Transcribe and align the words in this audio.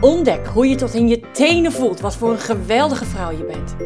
Ontdek 0.00 0.46
hoe 0.46 0.68
je 0.68 0.74
tot 0.74 0.94
in 0.94 1.08
je 1.08 1.20
tenen 1.32 1.72
voelt 1.72 2.00
wat 2.00 2.16
voor 2.16 2.30
een 2.30 2.38
geweldige 2.38 3.04
vrouw 3.04 3.30
je 3.30 3.44
bent. 3.44 3.76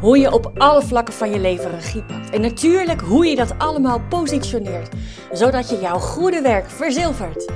Hoe 0.00 0.18
je 0.18 0.32
op 0.32 0.50
alle 0.54 0.82
vlakken 0.82 1.14
van 1.14 1.30
je 1.30 1.38
leven 1.38 1.70
regie 1.70 2.02
pakt. 2.02 2.30
En 2.30 2.40
natuurlijk 2.40 3.00
hoe 3.00 3.26
je 3.26 3.36
dat 3.36 3.58
allemaal 3.58 4.00
positioneert, 4.08 4.94
zodat 5.32 5.70
je 5.70 5.80
jouw 5.80 5.98
goede 5.98 6.40
werk 6.40 6.70
verzilvert. 6.70 7.52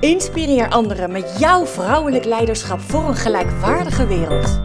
Inspireer 0.00 0.68
anderen 0.68 1.12
met 1.12 1.36
jouw 1.38 1.66
vrouwelijk 1.66 2.24
leiderschap 2.24 2.80
voor 2.80 3.08
een 3.08 3.16
gelijkwaardige 3.16 4.06
wereld. 4.06 4.60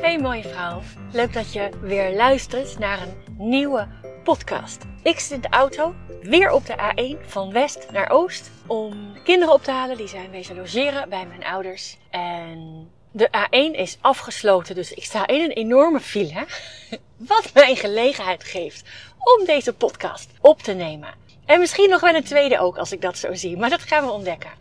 Hey 0.00 0.18
mooie 0.18 0.42
vrouw, 0.42 0.80
leuk 1.12 1.32
dat 1.32 1.52
je 1.52 1.68
weer 1.80 2.16
luistert 2.16 2.78
naar 2.78 2.98
een 3.02 3.46
nieuwe 3.48 3.86
podcast. 4.22 4.82
Ik 5.02 5.18
zit 5.18 5.30
in 5.30 5.40
de 5.40 5.48
auto, 5.48 5.94
weer 6.20 6.50
op 6.50 6.66
de 6.66 6.74
A1 6.76 7.26
van 7.26 7.52
west 7.52 7.86
naar 7.90 8.10
oost, 8.10 8.50
om 8.66 9.22
kinderen 9.24 9.54
op 9.54 9.62
te 9.62 9.70
halen. 9.70 9.96
Die 9.96 10.08
zijn 10.08 10.30
wezen 10.30 10.56
logeren 10.56 11.08
bij 11.08 11.26
mijn 11.26 11.44
ouders. 11.44 11.96
En 12.10 12.90
de 13.12 13.28
A1 13.28 13.76
is 13.76 13.98
afgesloten, 14.00 14.74
dus 14.74 14.92
ik 14.92 15.04
sta 15.04 15.26
in 15.26 15.40
een 15.40 15.50
enorme 15.50 16.00
file. 16.00 16.46
Wat 17.16 17.50
mij 17.54 17.74
gelegenheid 17.74 18.44
geeft 18.44 18.88
om 19.18 19.44
deze 19.46 19.72
podcast 19.72 20.30
op 20.40 20.62
te 20.62 20.72
nemen. 20.72 21.14
En 21.46 21.60
misschien 21.60 21.90
nog 21.90 22.00
wel 22.00 22.14
een 22.14 22.24
tweede 22.24 22.58
ook, 22.58 22.78
als 22.78 22.92
ik 22.92 23.00
dat 23.00 23.18
zo 23.18 23.34
zie. 23.34 23.56
Maar 23.56 23.70
dat 23.70 23.80
gaan 23.80 24.04
we 24.04 24.10
ontdekken. 24.10 24.59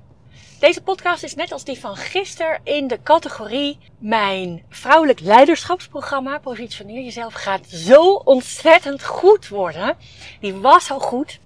Deze 0.59 0.81
podcast 0.81 1.23
is 1.23 1.35
net 1.35 1.52
als 1.52 1.63
die 1.63 1.79
van 1.79 1.95
gisteren 1.95 2.59
in 2.63 2.88
de 2.88 2.99
categorie 3.03 3.77
Mijn 3.97 4.63
vrouwelijk 4.69 5.19
leiderschapsprogramma. 5.19 6.38
Positioneer 6.38 7.03
jezelf 7.03 7.33
gaat 7.33 7.67
zo 7.67 8.13
ontzettend 8.13 9.03
goed 9.03 9.47
worden. 9.47 9.97
Die 10.39 10.53
was 10.53 10.91
al 10.91 10.99
goed, 10.99 11.39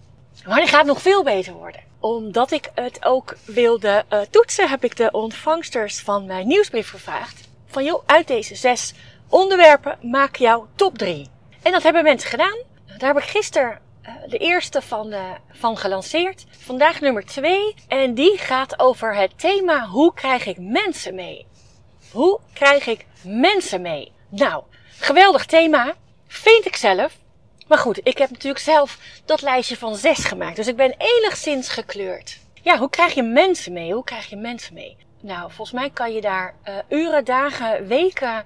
maar 0.45 0.59
die 0.59 0.67
gaat 0.67 0.86
nog 0.86 1.02
veel 1.02 1.23
beter 1.23 1.53
worden. 1.53 1.81
Omdat 2.00 2.52
ik 2.52 2.72
het 2.75 3.06
ook 3.06 3.38
wilde 3.45 4.06
uh, 4.09 4.19
toetsen, 4.30 4.69
heb 4.69 4.84
ik 4.84 4.95
de 4.97 5.11
ontvangsters 5.11 6.00
van 6.00 6.25
mijn 6.25 6.47
nieuwsbrief 6.47 6.89
gevraagd. 6.89 7.47
Van 7.67 7.84
joh, 7.84 8.03
uit 8.06 8.28
deze 8.28 8.56
zes 8.56 8.94
onderwerpen 9.30 9.97
maak 10.02 10.36
jouw 10.36 10.67
top 10.75 10.97
drie. 10.97 11.30
En 11.61 11.72
dat 11.72 11.84
hebben 11.84 12.03
mensen 12.03 12.30
gedaan. 12.30 12.58
Daar 12.97 13.14
heb 13.14 13.23
ik 13.23 13.30
gisteren 13.30 13.80
de 14.28 14.38
eerste 14.38 14.82
van, 14.82 15.14
uh, 15.14 15.32
van 15.52 15.78
gelanceerd. 15.78 16.46
Vandaag 16.50 17.02
nummer 17.02 17.26
twee. 17.26 17.76
En 17.88 18.14
die 18.14 18.38
gaat 18.38 18.80
over 18.80 19.16
het 19.16 19.40
thema 19.40 19.86
hoe 19.86 20.14
krijg 20.14 20.46
ik 20.46 20.58
mensen 20.59 21.16
mee? 21.16 21.46
Hoe 22.12 22.40
krijg 22.54 22.88
ik 22.88 23.06
mensen 23.24 23.81
mee? 23.81 24.12
Nou, 24.30 24.64
geweldig 25.00 25.46
thema. 25.46 25.94
Vind 26.28 26.66
ik 26.66 26.76
zelf. 26.76 27.18
Maar 27.68 27.78
goed, 27.78 28.00
ik 28.04 28.18
heb 28.18 28.30
natuurlijk 28.30 28.64
zelf 28.64 28.98
dat 29.26 29.42
lijstje 29.42 29.78
van 29.78 29.96
zes 29.96 30.26
gemaakt. 30.26 30.56
Dus 30.56 30.68
ik 30.68 30.76
ben 30.76 30.96
enigszins 30.98 31.70
gekleurd. 31.70 32.40
Ja, 32.62 32.78
hoe 32.78 32.90
krijg 32.90 33.14
je 33.14 33.24
mensen 33.24 33.74
mee? 33.74 33.94
Hoe 33.94 34.04
krijg 34.04 34.30
je 34.30 34.36
mensen 34.36 34.74
mee? 34.74 34.98
Nou, 35.22 35.52
volgens 35.52 35.72
mij 35.72 35.90
kan 35.90 36.14
je 36.14 36.22
daar 36.22 36.56
uh, 36.70 36.76
uren, 36.90 37.26
dagen, 37.26 37.88
weken 37.88 38.46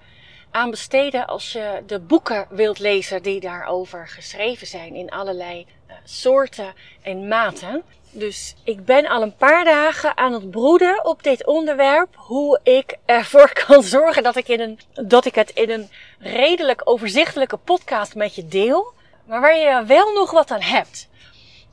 aan 0.51 0.69
besteden 0.69 1.27
als 1.27 1.51
je 1.51 1.83
de 1.87 1.99
boeken 1.99 2.47
wilt 2.49 2.79
lezen 2.79 3.23
die 3.23 3.39
daarover 3.39 4.07
geschreven 4.07 4.67
zijn 4.67 4.95
in 4.95 5.09
allerlei 5.09 5.65
uh, 5.87 5.93
soorten 6.03 6.73
en 7.01 7.27
maten. 7.27 7.83
Dus 8.11 8.55
ik 8.63 8.85
ben 8.85 9.07
al 9.07 9.21
een 9.21 9.35
paar 9.35 9.65
dagen 9.65 10.17
aan 10.17 10.33
het 10.33 10.51
broeden 10.51 11.05
op 11.05 11.23
dit 11.23 11.45
onderwerp. 11.45 12.15
Hoe 12.15 12.59
ik 12.63 12.97
ervoor 13.05 13.53
kan 13.67 13.83
zorgen 13.83 14.23
dat 14.23 14.35
ik, 14.35 14.47
in 14.47 14.59
een, 14.59 14.79
dat 15.07 15.25
ik 15.25 15.35
het 15.35 15.49
in 15.49 15.69
een 15.69 15.89
redelijk 16.19 16.81
overzichtelijke 16.83 17.57
podcast 17.57 18.15
met 18.15 18.35
je 18.35 18.47
deel 18.47 18.95
maar 19.27 19.41
waar 19.41 19.57
je 19.57 19.83
wel 19.85 20.13
nog 20.13 20.31
wat 20.31 20.51
aan 20.51 20.61
hebt. 20.61 21.07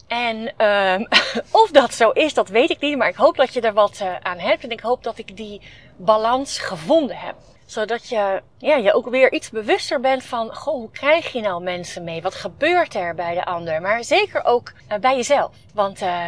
En 0.06 0.52
uh, 0.58 1.06
of 1.62 1.70
dat 1.70 1.94
zo 1.94 2.10
is, 2.10 2.34
dat 2.34 2.48
weet 2.48 2.70
ik 2.70 2.80
niet. 2.80 2.96
Maar 2.96 3.08
ik 3.08 3.14
hoop 3.14 3.36
dat 3.36 3.54
je 3.54 3.60
er 3.60 3.72
wat 3.72 4.00
uh, 4.02 4.16
aan 4.22 4.38
hebt. 4.38 4.64
En 4.64 4.70
ik 4.70 4.80
hoop 4.80 5.02
dat 5.02 5.18
ik 5.18 5.36
die 5.36 5.60
balans 5.96 6.58
gevonden 6.58 7.16
heb. 7.16 7.34
Zodat 7.66 8.08
je 8.08 8.42
ja, 8.58 8.76
je 8.76 8.92
ook 8.92 9.08
weer 9.08 9.32
iets 9.32 9.50
bewuster 9.50 10.00
bent 10.00 10.24
van... 10.24 10.54
Goh, 10.54 10.74
hoe 10.74 10.90
krijg 10.90 11.32
je 11.32 11.40
nou 11.40 11.62
mensen 11.62 12.04
mee? 12.04 12.22
Wat 12.22 12.34
gebeurt 12.34 12.94
er 12.94 13.14
bij 13.14 13.34
de 13.34 13.44
ander? 13.44 13.80
Maar 13.80 14.04
zeker 14.04 14.44
ook 14.44 14.72
uh, 14.92 14.98
bij 14.98 15.16
jezelf. 15.16 15.56
Want 15.74 16.02
uh, 16.02 16.26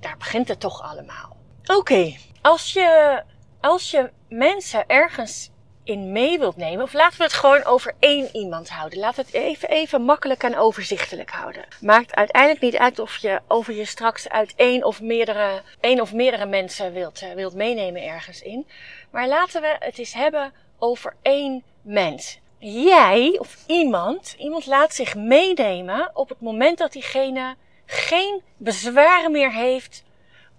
daar 0.00 0.16
begint 0.18 0.48
het 0.48 0.60
toch 0.60 0.82
allemaal. 0.82 1.36
Oké, 1.62 1.74
okay. 1.74 2.18
als, 2.40 2.72
je, 2.72 3.22
als 3.60 3.90
je 3.90 4.10
mensen 4.28 4.86
ergens 4.86 5.50
in 5.84 6.12
mee 6.12 6.38
wilt 6.38 6.56
nemen. 6.56 6.84
Of 6.84 6.92
laten 6.92 7.18
we 7.18 7.24
het 7.24 7.32
gewoon 7.32 7.64
over 7.64 7.94
één 7.98 8.28
iemand 8.32 8.70
houden. 8.70 8.98
Laat 8.98 9.16
het 9.16 9.32
even, 9.32 9.68
even 9.68 10.02
makkelijk 10.02 10.42
en 10.42 10.56
overzichtelijk 10.56 11.30
houden. 11.30 11.64
Maakt 11.80 12.14
uiteindelijk 12.14 12.62
niet 12.62 12.76
uit 12.76 12.98
of 12.98 13.16
je 13.16 13.40
over 13.48 13.74
je 13.74 13.84
straks 13.84 14.28
uit 14.28 14.52
één 14.56 14.84
of 14.84 15.00
meerdere, 15.00 15.62
één 15.80 16.00
of 16.00 16.12
meerdere 16.12 16.46
mensen 16.46 16.92
wilt, 16.92 17.22
uh, 17.22 17.32
wilt 17.32 17.54
meenemen 17.54 18.02
ergens 18.02 18.42
in. 18.42 18.66
Maar 19.10 19.28
laten 19.28 19.60
we 19.60 19.76
het 19.78 19.98
eens 19.98 20.14
hebben 20.14 20.52
over 20.78 21.14
één 21.22 21.62
mens. 21.82 22.40
Jij 22.58 23.36
of 23.38 23.56
iemand, 23.66 24.34
iemand 24.38 24.66
laat 24.66 24.94
zich 24.94 25.14
meenemen 25.14 26.10
op 26.14 26.28
het 26.28 26.40
moment 26.40 26.78
dat 26.78 26.92
diegene 26.92 27.54
geen 27.86 28.42
bezwaren 28.56 29.32
meer 29.32 29.52
heeft 29.52 30.02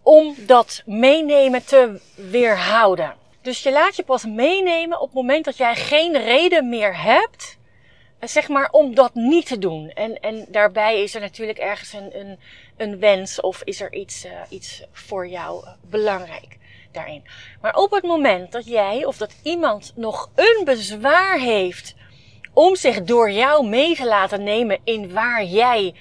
om 0.02 0.36
dat 0.38 0.82
meenemen 0.86 1.66
te 1.66 2.00
weerhouden. 2.16 3.22
Dus 3.44 3.64
je 3.64 3.72
laat 3.72 3.96
je 3.96 4.04
pas 4.04 4.26
meenemen 4.26 5.00
op 5.00 5.06
het 5.06 5.16
moment 5.16 5.46
dat 5.46 5.58
jij 5.58 5.76
geen 5.76 6.24
reden 6.24 6.70
meer 6.70 7.02
hebt, 7.02 7.58
zeg 8.20 8.48
maar, 8.48 8.70
om 8.72 8.96
dat 8.96 9.14
niet 9.14 9.46
te 9.46 9.58
doen. 9.58 9.90
En, 9.90 10.20
en 10.20 10.46
daarbij 10.50 11.04
is 11.04 11.16
er 11.16 11.22
natuurlijk 11.22 11.58
ergens 11.58 11.94
een, 11.94 12.20
een, 12.20 12.40
een 12.78 13.00
wens 13.00 13.42
of 13.42 13.62
is 13.64 13.82
er 13.82 13.94
iets, 13.94 14.26
uh, 14.26 14.32
iets 14.50 14.84
voor 14.92 15.28
jou 15.28 15.66
belangrijk 15.90 16.58
daarin. 16.92 17.24
Maar 17.62 17.76
op 17.76 17.92
het 17.92 18.04
moment 18.04 18.52
dat 18.52 18.66
jij 18.66 19.06
of 19.06 19.18
dat 19.18 19.36
iemand 19.44 19.94
nog 19.96 20.30
een 20.36 20.62
bezwaar 20.66 21.40
heeft 21.40 21.96
om 22.54 22.76
zich 22.76 23.04
door 23.04 23.32
jou 23.32 23.68
mee 23.68 23.96
te 23.96 24.06
laten 24.06 24.44
nemen 24.44 24.80
in 24.84 25.14
waar 25.14 25.44
jij 25.44 25.94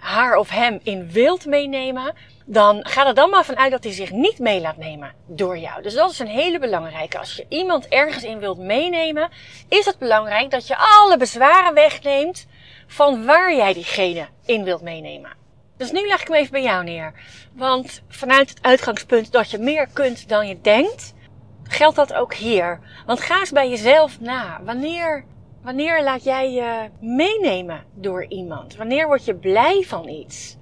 haar 0.00 0.36
of 0.36 0.50
hem 0.50 0.80
in 0.82 1.10
wilt 1.10 1.46
meenemen, 1.46 2.14
dan 2.44 2.86
ga 2.86 3.06
er 3.06 3.14
dan 3.14 3.30
maar 3.30 3.44
vanuit 3.44 3.70
dat 3.70 3.84
hij 3.84 3.92
zich 3.92 4.10
niet 4.10 4.38
mee 4.38 4.60
laat 4.60 4.76
nemen 4.76 5.12
door 5.26 5.58
jou. 5.58 5.82
Dus 5.82 5.94
dat 5.94 6.10
is 6.10 6.18
een 6.18 6.26
hele 6.26 6.58
belangrijke. 6.58 7.18
Als 7.18 7.36
je 7.36 7.46
iemand 7.48 7.88
ergens 7.88 8.24
in 8.24 8.38
wilt 8.38 8.58
meenemen, 8.58 9.28
is 9.68 9.84
het 9.84 9.98
belangrijk 9.98 10.50
dat 10.50 10.66
je 10.66 10.76
alle 10.76 11.16
bezwaren 11.16 11.74
wegneemt 11.74 12.46
van 12.86 13.24
waar 13.24 13.54
jij 13.54 13.72
diegene 13.72 14.28
in 14.44 14.64
wilt 14.64 14.82
meenemen. 14.82 15.38
Dus 15.76 15.92
nu 15.92 16.06
leg 16.06 16.20
ik 16.20 16.28
hem 16.28 16.36
even 16.36 16.52
bij 16.52 16.62
jou 16.62 16.84
neer. 16.84 17.12
Want 17.52 18.02
vanuit 18.08 18.48
het 18.48 18.62
uitgangspunt 18.62 19.32
dat 19.32 19.50
je 19.50 19.58
meer 19.58 19.88
kunt 19.92 20.28
dan 20.28 20.48
je 20.48 20.60
denkt, 20.60 21.14
geldt 21.62 21.96
dat 21.96 22.12
ook 22.12 22.34
hier. 22.34 22.80
Want 23.06 23.20
ga 23.20 23.38
eens 23.38 23.50
bij 23.50 23.68
jezelf 23.68 24.20
na. 24.20 24.60
Wanneer, 24.64 25.24
wanneer 25.62 26.02
laat 26.02 26.24
jij 26.24 26.52
je 26.52 26.88
meenemen 27.00 27.84
door 27.94 28.24
iemand? 28.28 28.76
Wanneer 28.76 29.06
word 29.06 29.24
je 29.24 29.34
blij 29.34 29.82
van 29.86 30.08
iets? 30.08 30.58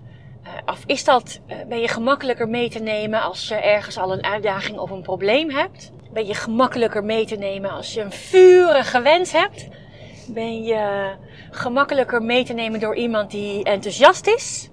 Of 0.66 0.82
is 0.86 1.04
dat, 1.04 1.40
ben 1.68 1.80
je 1.80 1.88
gemakkelijker 1.88 2.48
mee 2.48 2.70
te 2.70 2.78
nemen 2.78 3.22
als 3.22 3.48
je 3.48 3.54
ergens 3.54 3.98
al 3.98 4.12
een 4.12 4.24
uitdaging 4.24 4.78
of 4.78 4.90
een 4.90 5.02
probleem 5.02 5.50
hebt? 5.50 5.92
Ben 6.12 6.26
je 6.26 6.34
gemakkelijker 6.34 7.04
mee 7.04 7.26
te 7.26 7.36
nemen 7.36 7.70
als 7.70 7.94
je 7.94 8.00
een 8.00 8.12
vurige 8.12 9.00
wens 9.00 9.32
hebt? 9.32 9.68
Ben 10.28 10.62
je 10.62 11.14
gemakkelijker 11.50 12.22
mee 12.22 12.44
te 12.44 12.52
nemen 12.52 12.80
door 12.80 12.96
iemand 12.96 13.30
die 13.30 13.64
enthousiast 13.64 14.26
is? 14.26 14.70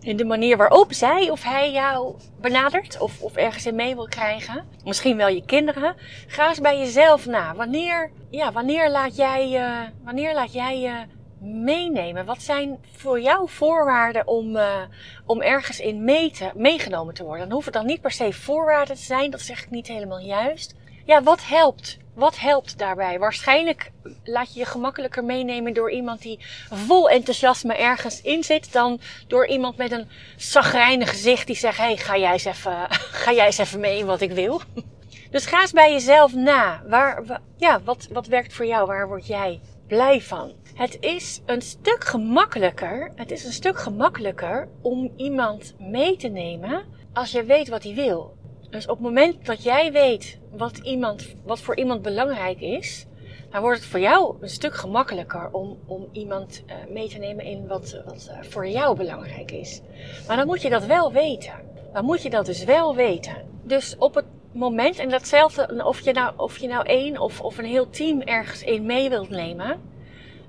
In 0.00 0.16
de 0.16 0.24
manier 0.24 0.56
waarop 0.56 0.92
zij 0.92 1.30
of 1.30 1.42
hij 1.42 1.72
jou 1.72 2.14
benadert 2.40 3.00
of, 3.00 3.22
of 3.22 3.36
ergens 3.36 3.66
in 3.66 3.74
mee 3.74 3.94
wil 3.94 4.08
krijgen. 4.08 4.64
Misschien 4.84 5.16
wel 5.16 5.28
je 5.28 5.44
kinderen. 5.44 5.96
Ga 6.26 6.48
eens 6.48 6.60
bij 6.60 6.78
jezelf 6.78 7.26
na. 7.26 7.54
Wanneer, 7.54 8.10
ja, 8.30 8.52
wanneer 8.52 8.90
laat 8.90 9.16
jij 9.16 9.48
je, 9.48 9.88
wanneer 10.04 10.34
laat 10.34 10.52
jij 10.52 10.80
je 10.80 11.04
meenemen? 11.40 12.24
Wat 12.24 12.42
zijn 12.42 12.78
voor 12.96 13.20
jou 13.20 13.48
voorwaarden 13.48 14.26
om, 14.26 14.56
uh, 14.56 14.82
om 15.26 15.40
ergens 15.42 15.80
in 15.80 16.04
mee 16.04 16.30
te, 16.30 16.50
meegenomen 16.54 17.14
te 17.14 17.24
worden? 17.24 17.42
Dan 17.44 17.52
hoeven 17.52 17.72
het 17.72 17.80
dan 17.80 17.90
niet 17.90 18.00
per 18.00 18.10
se 18.10 18.32
voorwaarden 18.32 18.96
te 18.96 19.02
zijn, 19.02 19.30
dat 19.30 19.40
zeg 19.40 19.62
ik 19.62 19.70
niet 19.70 19.86
helemaal 19.86 20.20
juist. 20.20 20.74
Ja, 21.04 21.22
wat 21.22 21.46
helpt? 21.46 21.98
Wat 22.14 22.38
helpt 22.38 22.78
daarbij? 22.78 23.18
Waarschijnlijk 23.18 23.90
laat 24.24 24.52
je 24.54 24.58
je 24.58 24.66
gemakkelijker 24.66 25.24
meenemen 25.24 25.72
door 25.72 25.90
iemand 25.90 26.22
die 26.22 26.38
vol 26.70 27.10
enthousiasme 27.10 27.74
ergens 27.74 28.22
in 28.22 28.44
zit, 28.44 28.72
dan 28.72 29.00
door 29.26 29.46
iemand 29.46 29.76
met 29.76 29.92
een 29.92 30.08
zagrijnig 30.36 31.10
gezicht 31.10 31.46
die 31.46 31.56
zegt: 31.56 31.76
hey, 31.76 31.96
ga 31.96 32.16
jij 32.16 32.32
eens 32.32 32.44
even, 32.44 32.86
ga 33.24 33.32
jij 33.32 33.46
eens 33.46 33.58
even 33.58 33.80
mee 33.80 33.98
in 33.98 34.06
wat 34.06 34.20
ik 34.20 34.32
wil? 34.32 34.60
Dus 35.30 35.46
ga 35.46 35.60
eens 35.60 35.72
bij 35.72 35.92
jezelf 35.92 36.34
na. 36.34 36.82
Waar, 36.86 37.40
ja, 37.56 37.80
wat, 37.82 38.08
wat 38.12 38.26
werkt 38.26 38.52
voor 38.52 38.66
jou? 38.66 38.86
Waar 38.86 39.08
word 39.08 39.26
jij 39.26 39.60
blij 39.86 40.20
van. 40.20 40.52
Het 40.74 40.96
is 41.00 41.40
een 41.46 41.62
stuk 41.62 42.04
gemakkelijker, 42.04 43.12
het 43.14 43.30
is 43.30 43.44
een 43.44 43.52
stuk 43.52 43.78
gemakkelijker 43.78 44.68
om 44.82 45.12
iemand 45.16 45.74
mee 45.78 46.16
te 46.16 46.28
nemen 46.28 46.84
als 47.12 47.30
je 47.30 47.44
weet 47.44 47.68
wat 47.68 47.82
hij 47.82 47.94
wil. 47.94 48.36
Dus 48.70 48.86
op 48.86 48.96
het 48.96 49.06
moment 49.06 49.46
dat 49.46 49.62
jij 49.62 49.92
weet 49.92 50.38
wat, 50.50 50.78
iemand, 50.78 51.34
wat 51.44 51.60
voor 51.60 51.76
iemand 51.76 52.02
belangrijk 52.02 52.60
is, 52.60 53.06
dan 53.50 53.60
wordt 53.60 53.78
het 53.78 53.88
voor 53.88 54.00
jou 54.00 54.36
een 54.40 54.48
stuk 54.48 54.74
gemakkelijker 54.74 55.48
om, 55.52 55.78
om 55.86 56.08
iemand 56.12 56.62
uh, 56.66 56.74
mee 56.88 57.08
te 57.08 57.18
nemen 57.18 57.44
in 57.44 57.66
wat, 57.66 58.02
wat 58.04 58.30
uh, 58.30 58.42
voor 58.42 58.68
jou 58.68 58.96
belangrijk 58.96 59.50
is. 59.50 59.80
Maar 60.26 60.36
dan 60.36 60.46
moet 60.46 60.62
je 60.62 60.70
dat 60.70 60.86
wel 60.86 61.12
weten. 61.12 61.52
Dan 61.92 62.04
moet 62.04 62.22
je 62.22 62.30
dat 62.30 62.46
dus 62.46 62.64
wel 62.64 62.94
weten. 62.94 63.34
Dus 63.62 63.96
op 63.98 64.14
het 64.14 64.24
moment, 64.52 64.98
en 64.98 65.08
datzelfde, 65.08 65.84
of 65.84 66.00
je 66.00 66.12
nou, 66.12 66.32
of 66.36 66.58
je 66.58 66.68
nou 66.68 66.86
één 66.86 67.18
of, 67.18 67.40
of 67.40 67.58
een 67.58 67.64
heel 67.64 67.90
team 67.90 68.20
ergens 68.20 68.62
in 68.62 68.86
mee 68.86 69.08
wilt 69.08 69.30
nemen. 69.30 69.80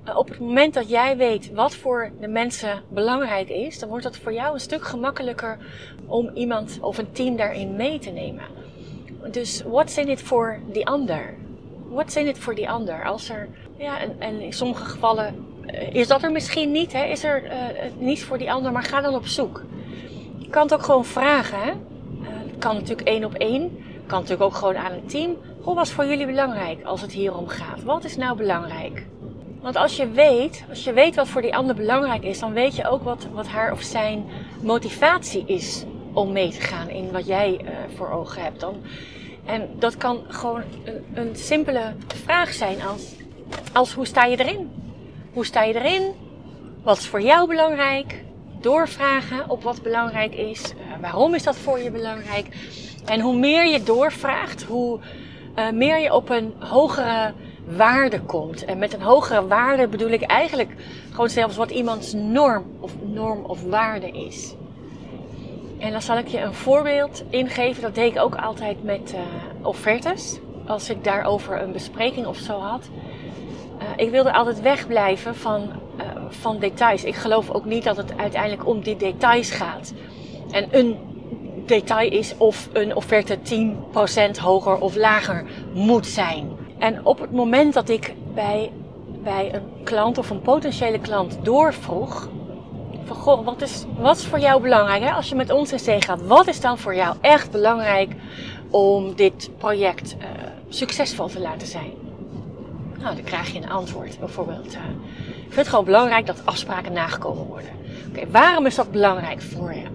Uh, 0.07 0.17
op 0.17 0.29
het 0.29 0.39
moment 0.39 0.73
dat 0.73 0.89
jij 0.89 1.17
weet 1.17 1.51
wat 1.51 1.75
voor 1.75 2.11
de 2.19 2.27
mensen 2.27 2.81
belangrijk 2.89 3.49
is, 3.49 3.79
dan 3.79 3.89
wordt 3.89 4.03
het 4.03 4.17
voor 4.17 4.33
jou 4.33 4.53
een 4.53 4.59
stuk 4.59 4.83
gemakkelijker 4.83 5.57
om 6.05 6.29
iemand 6.33 6.77
of 6.81 6.97
een 6.97 7.11
team 7.11 7.35
daarin 7.35 7.75
mee 7.75 7.99
te 7.99 8.09
nemen. 8.09 8.43
Dus 9.31 9.63
what's 9.63 9.97
in 9.97 10.09
it 10.09 10.21
for 10.21 10.59
the 10.73 10.85
ander? 10.85 11.37
What's 11.89 12.15
in 12.15 12.27
it 12.27 12.37
for 12.37 12.55
the 12.55 12.69
ander? 12.69 13.03
Als 13.05 13.29
er, 13.29 13.49
ja, 13.77 13.99
en, 13.99 14.15
en 14.19 14.41
in 14.41 14.53
sommige 14.53 14.85
gevallen 14.85 15.45
uh, 15.65 15.93
is 15.93 16.07
dat 16.07 16.23
er 16.23 16.31
misschien 16.31 16.71
niet, 16.71 16.93
hè? 16.93 17.03
is 17.03 17.23
er 17.23 17.43
uh, 17.43 17.51
niets 17.97 18.23
voor 18.23 18.37
die 18.37 18.51
ander, 18.51 18.71
maar 18.71 18.83
ga 18.83 19.01
dan 19.01 19.15
op 19.15 19.25
zoek. 19.25 19.63
Je 20.37 20.49
kan 20.49 20.63
het 20.63 20.73
ook 20.73 20.83
gewoon 20.83 21.05
vragen. 21.05 21.59
Hè? 21.59 21.71
het 22.21 22.59
kan 22.59 22.75
natuurlijk 22.75 23.07
één 23.07 23.25
op 23.25 23.33
één 23.33 23.71
kan 24.11 24.19
natuurlijk 24.19 24.49
ook 24.49 24.57
gewoon 24.57 24.77
aan 24.77 24.91
het 24.91 25.09
team. 25.09 25.37
Hoe 25.61 25.75
was 25.75 25.91
voor 25.91 26.05
jullie 26.05 26.25
belangrijk 26.25 26.83
als 26.83 27.01
het 27.01 27.11
hier 27.11 27.37
om 27.37 27.47
gaat? 27.47 27.83
Wat 27.83 28.03
is 28.03 28.17
nou 28.17 28.37
belangrijk? 28.37 29.05
Want 29.61 29.75
als 29.75 29.95
je 29.95 30.11
weet, 30.11 30.63
als 30.69 30.83
je 30.83 30.93
weet 30.93 31.15
wat 31.15 31.27
voor 31.27 31.41
die 31.41 31.55
ander 31.55 31.75
belangrijk 31.75 32.23
is, 32.23 32.39
dan 32.39 32.53
weet 32.53 32.75
je 32.75 32.89
ook 32.89 33.03
wat, 33.03 33.27
wat 33.33 33.47
haar 33.47 33.71
of 33.71 33.81
zijn 33.81 34.25
motivatie 34.61 35.43
is 35.45 35.85
om 36.13 36.31
mee 36.31 36.49
te 36.49 36.61
gaan 36.61 36.89
in 36.89 37.11
wat 37.11 37.25
jij 37.25 37.59
uh, 37.63 37.69
voor 37.95 38.09
ogen 38.09 38.41
hebt. 38.41 38.59
Dan, 38.59 38.75
en 39.45 39.69
dat 39.79 39.97
kan 39.97 40.23
gewoon 40.27 40.61
een, 41.13 41.35
simpele 41.35 41.93
vraag 42.07 42.53
zijn 42.53 42.81
als, 42.81 43.15
als 43.73 43.93
hoe 43.93 44.05
sta 44.05 44.25
je 44.25 44.39
erin? 44.39 44.71
Hoe 45.33 45.45
sta 45.45 45.63
je 45.63 45.73
erin? 45.75 46.11
Wat 46.83 46.97
is 46.97 47.07
voor 47.07 47.21
jou 47.21 47.47
belangrijk? 47.47 48.23
Doorvragen 48.61 49.49
op 49.49 49.63
wat 49.63 49.81
belangrijk 49.81 50.35
is. 50.35 50.73
Uh, 50.73 51.01
waarom 51.01 51.33
is 51.33 51.43
dat 51.43 51.55
voor 51.55 51.79
je 51.79 51.91
belangrijk? 51.91 52.47
En 53.05 53.19
hoe 53.19 53.35
meer 53.35 53.65
je 53.65 53.83
doorvraagt, 53.83 54.63
hoe 54.63 54.99
uh, 55.55 55.69
meer 55.69 55.99
je 55.99 56.13
op 56.13 56.29
een 56.29 56.53
hogere 56.59 57.33
waarde 57.77 58.21
komt. 58.21 58.65
En 58.65 58.77
met 58.77 58.93
een 58.93 59.01
hogere 59.01 59.47
waarde 59.47 59.87
bedoel 59.87 60.09
ik 60.09 60.21
eigenlijk 60.21 60.75
gewoon 61.09 61.29
zelfs 61.29 61.55
wat 61.55 61.71
iemands 61.71 62.13
norm 62.13 62.65
of 62.79 62.91
norm 63.01 63.45
of 63.45 63.63
waarde 63.63 64.11
is. 64.11 64.55
En 65.81 65.91
dan 65.91 66.01
zal 66.01 66.17
ik 66.17 66.27
je 66.27 66.39
een 66.39 66.53
voorbeeld 66.53 67.23
ingeven. 67.29 67.81
Dat 67.81 67.95
deed 67.95 68.11
ik 68.11 68.19
ook 68.19 68.35
altijd 68.35 68.83
met 68.83 69.13
uh, 69.13 69.19
offertes. 69.67 70.39
Als 70.67 70.89
ik 70.89 71.03
daarover 71.03 71.61
een 71.61 71.71
bespreking 71.71 72.25
of 72.25 72.37
zo 72.37 72.59
had. 72.59 72.89
Uh, 73.81 73.87
ik 73.95 74.09
wilde 74.09 74.33
altijd 74.33 74.61
wegblijven 74.61 75.35
van, 75.35 75.69
uh, 75.97 76.05
van 76.29 76.59
details. 76.59 77.03
Ik 77.03 77.15
geloof 77.15 77.49
ook 77.49 77.65
niet 77.65 77.83
dat 77.83 77.97
het 77.97 78.17
uiteindelijk 78.17 78.67
om 78.67 78.81
die 78.81 78.95
details 78.95 79.51
gaat. 79.51 79.93
En 80.51 80.67
een 80.71 80.97
detail 81.65 82.11
is 82.11 82.33
of 82.37 82.69
een 82.73 82.95
offerte 82.95 83.37
10% 84.35 84.39
hoger 84.39 84.77
of 84.77 84.95
lager 84.95 85.45
moet 85.73 86.07
zijn. 86.07 86.60
En 86.81 87.05
op 87.05 87.19
het 87.19 87.31
moment 87.31 87.73
dat 87.73 87.89
ik 87.89 88.13
bij, 88.33 88.71
bij 89.23 89.53
een 89.53 89.83
klant 89.83 90.17
of 90.17 90.29
een 90.29 90.41
potentiële 90.41 90.99
klant 90.99 91.37
doorvroeg, 91.43 92.29
van 93.03 93.15
goh, 93.15 93.45
wat 93.45 93.61
is, 93.61 93.85
wat 93.97 94.17
is 94.17 94.25
voor 94.25 94.39
jou 94.39 94.61
belangrijk? 94.61 95.03
Hè? 95.03 95.11
Als 95.11 95.29
je 95.29 95.35
met 95.35 95.51
ons 95.51 95.71
in 95.71 95.79
zee 95.79 96.01
gaat, 96.01 96.27
wat 96.27 96.47
is 96.47 96.61
dan 96.61 96.77
voor 96.77 96.95
jou 96.95 97.15
echt 97.21 97.51
belangrijk 97.51 98.15
om 98.69 99.15
dit 99.15 99.49
project 99.57 100.15
uh, 100.19 100.25
succesvol 100.69 101.27
te 101.27 101.39
laten 101.39 101.67
zijn? 101.67 101.91
Nou, 102.99 103.15
dan 103.15 103.23
krijg 103.23 103.53
je 103.53 103.57
een 103.57 103.69
antwoord. 103.69 104.19
Bijvoorbeeld, 104.19 104.75
uh, 104.75 104.81
ik 105.17 105.43
vind 105.43 105.55
het 105.55 105.67
gewoon 105.67 105.85
belangrijk 105.85 106.25
dat 106.25 106.45
afspraken 106.45 106.93
nagekomen 106.93 107.45
worden. 107.45 107.69
Oké, 108.09 108.31
waarom 108.31 108.65
is 108.65 108.75
dat 108.75 108.91
belangrijk 108.91 109.41
voor 109.41 109.73
je? 109.73 109.85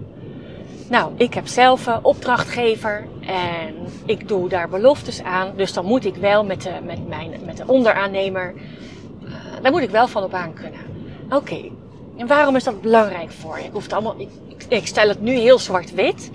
Nou, 0.89 1.11
ik 1.17 1.33
heb 1.33 1.47
zelf 1.47 1.85
een 1.85 2.03
opdrachtgever 2.03 3.07
en 3.21 3.75
ik 4.05 4.27
doe 4.27 4.49
daar 4.49 4.69
beloftes 4.69 5.23
aan. 5.23 5.53
Dus 5.55 5.73
dan 5.73 5.85
moet 5.85 6.05
ik 6.05 6.15
wel 6.15 6.45
met 6.45 6.61
de, 6.61 6.73
met 6.83 7.07
mijn, 7.07 7.31
met 7.45 7.57
de 7.57 7.63
onderaannemer, 7.67 8.53
uh, 9.23 9.31
daar 9.61 9.71
moet 9.71 9.81
ik 9.81 9.89
wel 9.89 10.07
van 10.07 10.23
op 10.23 10.33
aan 10.33 10.53
kunnen. 10.53 10.79
Oké, 11.29 11.69
en 12.17 12.27
waarom 12.27 12.55
is 12.55 12.63
dat 12.63 12.81
belangrijk 12.81 13.31
voor 13.31 13.59
je? 13.59 13.63
Ik, 13.63 13.91
allemaal, 13.91 14.15
ik 14.69 14.87
stel 14.87 15.07
het 15.07 15.21
nu 15.21 15.31
heel 15.31 15.59
zwart-wit. 15.59 16.31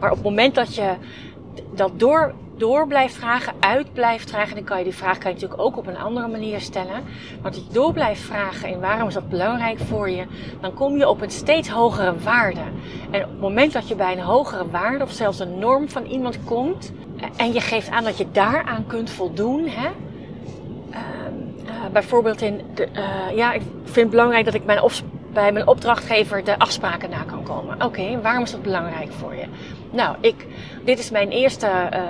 Maar 0.00 0.10
op 0.10 0.16
het 0.16 0.24
moment 0.24 0.54
dat 0.54 0.74
je 0.74 0.92
dat 1.74 2.00
door 2.00 2.34
door 2.56 2.86
blijft 2.86 3.14
vragen, 3.14 3.52
uit 3.60 3.92
blijft 3.92 4.30
vragen, 4.30 4.54
dan 4.54 4.64
kan 4.64 4.78
je 4.78 4.84
die 4.84 4.94
vraag 4.94 5.18
kan 5.18 5.30
je 5.30 5.34
natuurlijk 5.34 5.60
ook 5.60 5.76
op 5.76 5.86
een 5.86 5.98
andere 5.98 6.28
manier 6.28 6.60
stellen. 6.60 7.04
Maar 7.42 7.50
als 7.50 7.56
je 7.56 7.72
door 7.72 7.92
blijft 7.92 8.20
vragen 8.20 8.68
en 8.68 8.80
waarom 8.80 9.08
is 9.08 9.14
dat 9.14 9.28
belangrijk 9.28 9.78
voor 9.78 10.10
je, 10.10 10.26
dan 10.60 10.74
kom 10.74 10.96
je 10.96 11.08
op 11.08 11.20
een 11.20 11.30
steeds 11.30 11.68
hogere 11.68 12.18
waarde. 12.18 12.60
En 13.10 13.24
op 13.24 13.30
het 13.30 13.40
moment 13.40 13.72
dat 13.72 13.88
je 13.88 13.94
bij 13.94 14.12
een 14.12 14.20
hogere 14.20 14.70
waarde 14.70 15.04
of 15.04 15.10
zelfs 15.10 15.38
een 15.38 15.58
norm 15.58 15.88
van 15.88 16.04
iemand 16.04 16.44
komt 16.44 16.92
en 17.36 17.52
je 17.52 17.60
geeft 17.60 17.90
aan 17.90 18.04
dat 18.04 18.18
je 18.18 18.26
daaraan 18.32 18.86
kunt 18.86 19.10
voldoen, 19.10 19.68
hè, 19.68 19.88
uh, 20.90 21.92
bijvoorbeeld 21.92 22.40
in, 22.40 22.60
de, 22.74 22.88
uh, 22.92 23.36
ja, 23.36 23.52
ik 23.52 23.62
vind 23.84 23.96
het 23.96 24.10
belangrijk 24.10 24.44
dat 24.44 24.54
ik 24.54 24.64
mijn 24.64 24.80
bij 25.32 25.52
mijn 25.52 25.66
opdrachtgever 25.66 26.44
de 26.44 26.58
afspraken 26.58 27.10
na 27.10 27.22
kan 27.22 27.35
komen. 27.46 27.84
Oké, 27.84 28.20
waarom 28.20 28.42
is 28.42 28.50
dat 28.50 28.62
belangrijk 28.62 29.12
voor 29.12 29.34
je? 29.34 29.44
Nou, 29.90 30.16
ik, 30.20 30.46
dit 30.84 30.98
is 30.98 31.10
mijn 31.10 31.30
eerste 31.30 31.66
uh, 31.94 32.00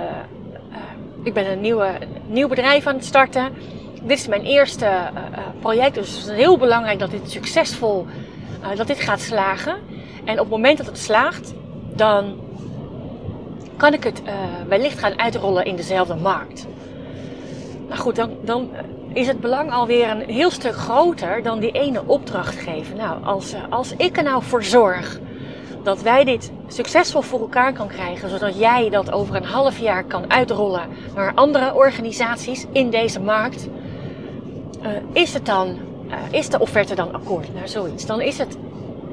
ik 1.27 1.33
ben 1.33 1.51
een 1.51 1.61
nieuwe, 1.61 1.89
nieuw 2.27 2.47
bedrijf 2.47 2.87
aan 2.87 2.95
het 2.95 3.05
starten. 3.05 3.53
Dit 4.01 4.17
is 4.17 4.27
mijn 4.27 4.43
eerste 4.43 4.85
uh, 4.85 5.39
project, 5.59 5.95
dus 5.95 6.09
het 6.09 6.27
is 6.27 6.35
heel 6.35 6.57
belangrijk 6.57 6.99
dat 6.99 7.11
dit 7.11 7.31
succesvol, 7.31 8.05
dat 8.75 8.87
dit 8.87 8.99
gaat 8.99 9.19
slagen. 9.19 9.75
En 10.25 10.33
op 10.33 10.39
het 10.39 10.49
moment 10.49 10.77
dat 10.77 10.85
het 10.85 10.97
slaagt, 10.97 11.53
dan 11.93 12.35
kan 13.77 13.93
ik 13.93 14.03
het 14.03 14.21
wellicht 14.67 14.99
gaan 14.99 15.19
uitrollen 15.19 15.65
in 15.65 15.75
dezelfde 15.75 16.15
markt. 16.15 16.67
Nou 17.87 17.99
goed, 17.99 18.15
dan, 18.15 18.31
dan 18.41 18.69
is 19.13 19.27
het 19.27 19.39
belang 19.39 19.71
alweer 19.71 20.09
een 20.09 20.29
heel 20.29 20.51
stuk 20.51 20.75
groter 20.75 21.43
dan 21.43 21.59
die 21.59 21.71
ene 21.71 22.01
opdrachtgever. 22.05 22.95
Nou, 22.95 23.23
als, 23.23 23.55
als 23.69 23.93
ik 23.97 24.17
er 24.17 24.23
nou 24.23 24.43
voor 24.43 24.63
zorg 24.63 25.19
dat 25.87 26.01
wij 26.01 26.23
dit 26.23 26.51
succesvol 26.67 27.21
voor 27.21 27.39
elkaar 27.39 27.73
kan 27.73 27.87
krijgen, 27.87 28.29
zodat 28.29 28.59
jij 28.59 28.89
dat 28.89 29.11
over 29.11 29.35
een 29.35 29.43
half 29.43 29.79
jaar 29.79 30.03
kan 30.03 30.31
uitrollen 30.31 30.89
naar 31.15 31.33
andere 31.33 31.73
organisaties 31.73 32.65
in 32.71 32.89
deze 32.89 33.19
markt, 33.19 33.67
uh, 34.81 34.87
is 35.13 35.33
het 35.33 35.45
dan, 35.45 35.77
uh, 36.07 36.13
is 36.31 36.49
de 36.49 36.59
offerte 36.59 36.95
dan 36.95 37.13
akkoord 37.13 37.53
naar 37.53 37.67
zoiets? 37.67 38.05
Dan 38.05 38.21
is 38.21 38.37
het 38.37 38.57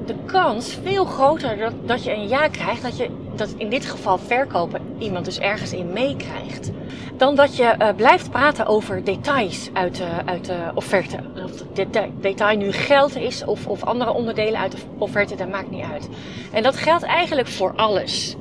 de 0.06 0.14
kans 0.26 0.78
veel 0.82 1.04
groter 1.04 1.58
dat, 1.58 1.72
dat 1.84 2.04
je 2.04 2.12
een 2.12 2.28
ja 2.28 2.48
krijgt, 2.48 2.82
dat 2.82 2.96
je 2.96 3.10
dat 3.38 3.54
in 3.56 3.68
dit 3.68 3.86
geval 3.86 4.18
verkopen 4.18 4.80
iemand 4.98 5.24
dus 5.24 5.38
ergens 5.38 5.72
in 5.72 5.92
meekrijgt. 5.92 6.70
Dan 7.16 7.34
dat 7.34 7.56
je 7.56 7.74
uh, 7.78 7.88
blijft 7.96 8.30
praten 8.30 8.66
over 8.66 9.04
details 9.04 9.70
uit 9.72 9.96
de, 9.96 10.08
uit 10.24 10.44
de 10.44 10.70
offerte. 10.74 11.18
Of 11.44 11.52
de, 11.72 12.10
detail 12.20 12.56
nu 12.56 12.72
geld 12.72 13.16
is 13.16 13.44
of, 13.44 13.66
of 13.66 13.82
andere 13.82 14.12
onderdelen 14.12 14.60
uit 14.60 14.72
de 14.72 14.78
offerte, 14.98 15.34
dat 15.34 15.48
maakt 15.48 15.70
niet 15.70 15.84
uit. 15.92 16.08
En 16.52 16.62
dat 16.62 16.76
geldt 16.76 17.02
eigenlijk 17.02 17.48
voor 17.48 17.72
alles. 17.76 18.36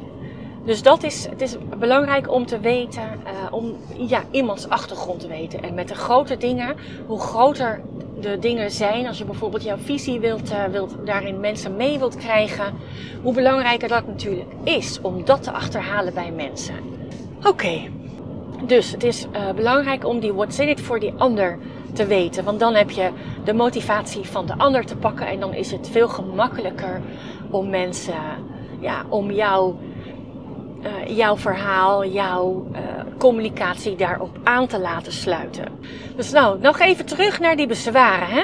Dus 0.65 0.81
dat 0.81 1.03
is, 1.03 1.27
het 1.29 1.41
is 1.41 1.57
belangrijk 1.79 2.31
om 2.31 2.45
te 2.45 2.59
weten, 2.59 3.03
uh, 3.03 3.53
om 3.53 3.75
ja, 3.97 4.23
iemands 4.31 4.69
achtergrond 4.69 5.19
te 5.19 5.27
weten. 5.27 5.63
En 5.63 5.73
met 5.73 5.87
de 5.87 5.95
grote 5.95 6.37
dingen, 6.37 6.75
hoe 7.07 7.19
groter 7.19 7.81
de 8.19 8.39
dingen 8.39 8.71
zijn, 8.71 9.07
als 9.07 9.17
je 9.17 9.25
bijvoorbeeld 9.25 9.63
jouw 9.63 9.77
visie 9.77 10.19
wilt, 10.19 10.51
uh, 10.51 10.63
wilt 10.63 10.95
daarin 11.05 11.39
mensen 11.39 11.75
mee 11.75 11.99
wilt 11.99 12.15
krijgen, 12.15 12.73
hoe 13.21 13.33
belangrijker 13.33 13.87
dat 13.87 14.07
natuurlijk 14.07 14.49
is 14.63 14.99
om 15.01 15.25
dat 15.25 15.43
te 15.43 15.51
achterhalen 15.51 16.13
bij 16.13 16.31
mensen. 16.31 16.75
Oké, 17.47 17.81
dus 18.65 18.91
het 18.91 19.03
is 19.03 19.25
uh, 19.33 19.51
belangrijk 19.51 20.05
om 20.05 20.19
die 20.19 20.33
what's 20.33 20.59
in 20.59 20.67
it 20.67 20.81
voor 20.81 20.99
die 20.99 21.13
ander 21.17 21.59
te 21.93 22.05
weten, 22.05 22.43
want 22.43 22.59
dan 22.59 22.73
heb 22.73 22.89
je 22.89 23.09
de 23.43 23.53
motivatie 23.53 24.23
van 24.23 24.45
de 24.45 24.57
ander 24.57 24.85
te 24.85 24.95
pakken 24.95 25.27
en 25.27 25.39
dan 25.39 25.53
is 25.53 25.71
het 25.71 25.89
veel 25.89 26.07
gemakkelijker 26.07 27.01
om 27.49 27.69
mensen, 27.69 28.21
ja, 28.79 29.05
om 29.09 29.31
jou 29.31 29.75
uh, 30.85 31.17
jouw 31.17 31.37
verhaal, 31.37 32.05
jouw 32.05 32.67
uh, 32.71 32.79
communicatie 33.17 33.95
daarop 33.95 34.37
aan 34.43 34.67
te 34.67 34.79
laten 34.79 35.11
sluiten. 35.11 35.65
Dus 36.15 36.31
nou, 36.31 36.59
nog 36.59 36.79
even 36.79 37.05
terug 37.05 37.39
naar 37.39 37.55
die 37.55 37.67
bezwaren, 37.67 38.27
hè? 38.27 38.43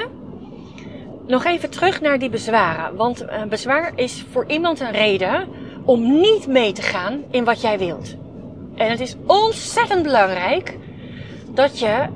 Nog 1.26 1.44
even 1.44 1.70
terug 1.70 2.00
naar 2.00 2.18
die 2.18 2.30
bezwaren. 2.30 2.96
Want 2.96 3.22
uh, 3.22 3.42
bezwaar 3.48 3.92
is 3.94 4.24
voor 4.30 4.44
iemand 4.46 4.80
een 4.80 4.92
reden 4.92 5.48
om 5.84 6.20
niet 6.20 6.46
mee 6.46 6.72
te 6.72 6.82
gaan 6.82 7.22
in 7.30 7.44
wat 7.44 7.60
jij 7.60 7.78
wilt. 7.78 8.16
En 8.74 8.90
het 8.90 9.00
is 9.00 9.16
ontzettend 9.26 10.02
belangrijk 10.02 10.78
dat 11.54 11.78
je 11.78 12.08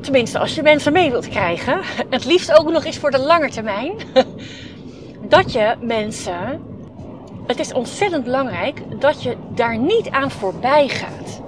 tenminste 0.00 0.38
als 0.38 0.54
je 0.54 0.62
mensen 0.62 0.92
mee 0.92 1.10
wilt 1.10 1.28
krijgen, 1.28 1.80
het 2.10 2.24
liefst 2.24 2.58
ook 2.58 2.70
nog 2.70 2.84
eens 2.84 2.98
voor 2.98 3.10
de 3.10 3.18
lange 3.18 3.50
termijn, 3.50 3.94
dat 5.28 5.52
je 5.52 5.74
mensen, 5.80 6.60
het 7.46 7.58
is 7.58 7.72
ontzettend 7.72 8.24
belangrijk 8.24 9.00
dat 9.00 9.22
je 9.22 9.36
daar 9.54 9.78
niet 9.78 10.10
aan 10.10 10.30
voorbij 10.30 10.88
gaat. 10.88 11.42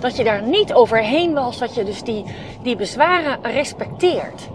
Dat 0.00 0.16
je 0.16 0.24
daar 0.24 0.42
niet 0.42 0.72
overheen 0.72 1.34
was, 1.34 1.58
dat 1.58 1.74
je 1.74 1.84
dus 1.84 2.02
die, 2.02 2.24
die 2.62 2.76
bezwaren 2.76 3.38
respecteert. 3.42 4.48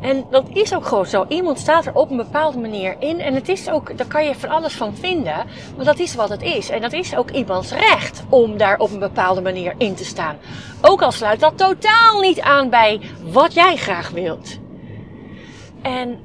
En 0.00 0.24
dat 0.30 0.48
is 0.52 0.74
ook 0.74 0.86
gewoon 0.86 1.06
zo. 1.06 1.24
Iemand 1.28 1.58
staat 1.58 1.86
er 1.86 1.94
op 1.94 2.10
een 2.10 2.16
bepaalde 2.16 2.58
manier 2.58 2.96
in. 2.98 3.20
En 3.20 3.34
het 3.34 3.48
is 3.48 3.70
ook, 3.70 3.98
daar 3.98 4.06
kan 4.06 4.24
je 4.24 4.34
van 4.34 4.48
alles 4.48 4.74
van 4.74 4.94
vinden. 4.94 5.46
Maar 5.76 5.84
dat 5.84 5.98
is 5.98 6.14
wat 6.14 6.28
het 6.28 6.42
is. 6.42 6.68
En 6.68 6.80
dat 6.80 6.92
is 6.92 7.16
ook 7.16 7.30
iemands 7.30 7.72
recht 7.72 8.24
om 8.28 8.56
daar 8.56 8.78
op 8.78 8.90
een 8.90 8.98
bepaalde 8.98 9.40
manier 9.40 9.74
in 9.78 9.94
te 9.94 10.04
staan. 10.04 10.36
Ook 10.80 11.02
al 11.02 11.12
sluit 11.12 11.40
dat 11.40 11.58
totaal 11.58 12.20
niet 12.20 12.40
aan 12.40 12.70
bij 12.70 13.00
wat 13.22 13.54
jij 13.54 13.76
graag 13.76 14.10
wilt. 14.10 14.58
En 15.82 16.18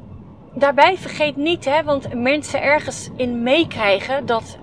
daarbij 0.54 0.98
vergeet 0.98 1.36
niet, 1.36 1.66
hè, 1.66 1.84
want 1.84 2.14
mensen 2.14 2.62
ergens 2.62 3.10
in 3.16 3.44
meekrijgen 3.44 4.26
dat 4.26 4.58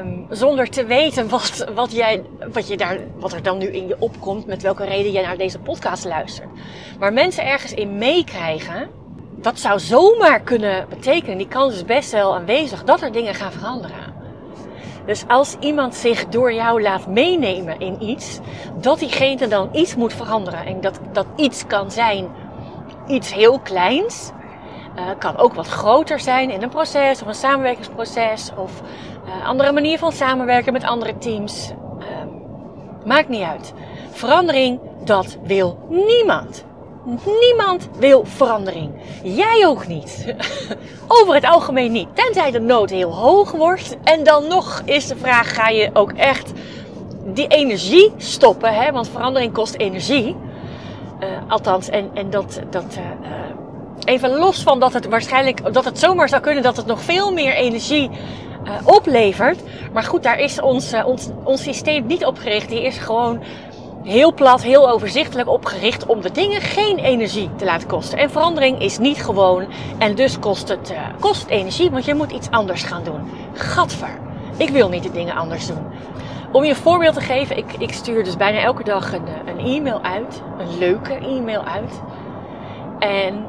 um, 0.00 0.26
zonder 0.30 0.68
te 0.68 0.84
weten 0.84 1.28
wat, 1.28 1.66
wat, 1.74 1.92
jij, 1.92 2.22
wat, 2.52 2.68
je 2.68 2.76
daar, 2.76 2.98
wat 3.16 3.32
er 3.32 3.42
dan 3.42 3.58
nu 3.58 3.66
in 3.66 3.86
je 3.86 3.96
opkomt, 3.98 4.46
met 4.46 4.62
welke 4.62 4.84
reden 4.84 5.12
jij 5.12 5.22
naar 5.22 5.36
deze 5.36 5.58
podcast 5.58 6.04
luistert. 6.04 6.48
Maar 6.98 7.12
mensen 7.12 7.46
ergens 7.46 7.74
in 7.74 7.98
meekrijgen, 7.98 8.88
dat 9.36 9.58
zou 9.58 9.78
zomaar 9.78 10.40
kunnen 10.40 10.86
betekenen, 10.88 11.38
die 11.38 11.48
kans 11.48 11.74
is 11.74 11.84
best 11.84 12.12
wel 12.12 12.34
aanwezig, 12.34 12.84
dat 12.84 13.02
er 13.02 13.12
dingen 13.12 13.34
gaan 13.34 13.52
veranderen. 13.52 14.12
Dus 15.06 15.24
als 15.28 15.56
iemand 15.60 15.94
zich 15.94 16.28
door 16.28 16.52
jou 16.52 16.82
laat 16.82 17.06
meenemen 17.06 17.80
in 17.80 18.02
iets, 18.02 18.38
dat 18.80 18.98
diegene 18.98 19.48
dan 19.48 19.68
iets 19.72 19.96
moet 19.96 20.12
veranderen. 20.12 20.66
En 20.66 20.80
dat, 20.80 21.00
dat 21.12 21.26
iets 21.36 21.66
kan 21.66 21.90
zijn 21.90 22.28
iets 23.06 23.34
heel 23.34 23.58
kleins, 23.58 24.32
uh, 24.96 25.02
kan 25.18 25.36
ook 25.36 25.54
wat 25.54 25.68
groter 25.68 26.20
zijn 26.20 26.50
in 26.50 26.62
een 26.62 26.68
proces 26.68 27.22
of 27.22 27.28
een 27.28 27.34
samenwerkingsproces 27.34 28.50
of 28.56 28.80
uh, 29.26 29.48
andere 29.48 29.72
manier 29.72 29.98
van 29.98 30.12
samenwerken 30.12 30.72
met 30.72 30.84
andere 30.84 31.18
teams. 31.18 31.70
Uh, 31.98 32.06
maakt 33.04 33.28
niet 33.28 33.42
uit. 33.42 33.72
Verandering, 34.10 34.80
dat 35.04 35.38
wil 35.42 35.78
niemand. 35.88 36.64
Niemand 37.40 37.88
wil 37.98 38.24
verandering. 38.24 38.90
Jij 39.22 39.66
ook 39.66 39.86
niet. 39.86 40.34
Over 41.20 41.34
het 41.34 41.44
algemeen 41.44 41.92
niet. 41.92 42.08
Tenzij 42.14 42.50
de 42.50 42.60
nood 42.60 42.90
heel 42.90 43.14
hoog 43.14 43.52
wordt. 43.52 43.96
En 44.04 44.24
dan 44.24 44.48
nog 44.48 44.82
is 44.84 45.06
de 45.06 45.16
vraag: 45.16 45.54
ga 45.54 45.68
je 45.68 45.90
ook 45.92 46.12
echt 46.12 46.52
die 47.24 47.46
energie 47.46 48.12
stoppen? 48.16 48.74
Hè? 48.74 48.92
Want 48.92 49.08
verandering 49.08 49.52
kost 49.52 49.74
energie. 49.74 50.36
Uh, 51.20 51.28
althans, 51.48 51.88
en, 51.88 52.10
en 52.14 52.30
dat, 52.30 52.60
dat 52.70 52.98
even 54.04 54.30
los 54.30 54.62
van 54.62 54.80
dat 54.80 54.92
het 54.92 55.06
waarschijnlijk, 55.06 55.74
dat 55.74 55.84
het 55.84 55.98
zomaar 55.98 56.28
zou 56.28 56.42
kunnen 56.42 56.62
dat 56.62 56.76
het 56.76 56.86
nog 56.86 57.02
veel 57.02 57.32
meer 57.32 57.54
energie 57.54 58.10
uh, 58.64 58.70
oplevert. 58.84 59.60
Maar 59.92 60.02
goed, 60.02 60.22
daar 60.22 60.38
is 60.38 60.60
ons, 60.60 60.92
uh, 60.92 61.06
ons, 61.06 61.28
ons 61.44 61.62
systeem 61.62 62.06
niet 62.06 62.24
op 62.24 62.38
gericht. 62.38 62.68
Die 62.68 62.82
is 62.82 62.98
gewoon 62.98 63.42
heel 64.02 64.34
plat, 64.34 64.62
heel 64.62 64.90
overzichtelijk 64.90 65.48
opgericht 65.48 66.06
om 66.06 66.20
de 66.20 66.30
dingen 66.30 66.60
geen 66.60 66.98
energie 66.98 67.50
te 67.56 67.64
laten 67.64 67.88
kosten. 67.88 68.18
En 68.18 68.30
verandering 68.30 68.80
is 68.80 68.98
niet 68.98 69.22
gewoon 69.22 69.66
en 69.98 70.14
dus 70.14 70.38
kost 70.38 70.68
het, 70.68 70.90
uh, 70.90 70.98
kost 71.20 71.46
energie, 71.46 71.90
want 71.90 72.04
je 72.04 72.14
moet 72.14 72.32
iets 72.32 72.50
anders 72.50 72.82
gaan 72.82 73.04
doen. 73.04 73.30
Gadver, 73.54 74.18
ik 74.56 74.68
wil 74.68 74.88
niet 74.88 75.02
de 75.02 75.10
dingen 75.10 75.34
anders 75.34 75.66
doen. 75.66 75.86
Om 76.52 76.64
je 76.64 76.70
een 76.70 76.76
voorbeeld 76.76 77.14
te 77.14 77.20
geven, 77.20 77.56
ik, 77.56 77.72
ik 77.78 77.92
stuur 77.92 78.24
dus 78.24 78.36
bijna 78.36 78.58
elke 78.58 78.84
dag 78.84 79.12
een, 79.12 79.26
een 79.46 79.58
e-mail 79.58 80.02
uit, 80.02 80.42
een 80.58 80.78
leuke 80.78 81.14
e-mail 81.14 81.62
uit. 81.64 82.02
En 82.98 83.46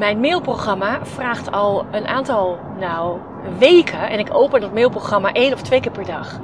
mijn 0.00 0.20
mailprogramma 0.20 0.98
vraagt 1.02 1.52
al 1.52 1.84
een 1.90 2.06
aantal 2.06 2.58
nou, 2.78 3.18
weken, 3.58 4.08
en 4.08 4.18
ik 4.18 4.34
open 4.34 4.60
dat 4.60 4.72
mailprogramma 4.72 5.32
één 5.32 5.52
of 5.52 5.62
twee 5.62 5.80
keer 5.80 5.90
per 5.90 6.06
dag. 6.06 6.38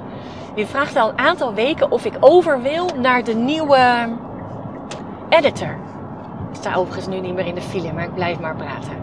Die 0.55 0.67
vraagt 0.67 0.97
al 0.97 1.09
een 1.09 1.19
aantal 1.19 1.55
weken 1.55 1.91
of 1.91 2.05
ik 2.05 2.15
over 2.21 2.63
wil 2.63 2.91
naar 2.97 3.25
de 3.25 3.35
nieuwe 3.35 4.09
editor. 5.29 5.79
Ik 6.51 6.57
sta 6.57 6.75
overigens 6.75 7.07
nu 7.07 7.21
niet 7.21 7.35
meer 7.35 7.47
in 7.47 7.55
de 7.55 7.61
file, 7.61 7.93
maar 7.93 8.05
ik 8.05 8.15
blijf 8.15 8.41
maar 8.41 8.57
praten. 8.57 8.97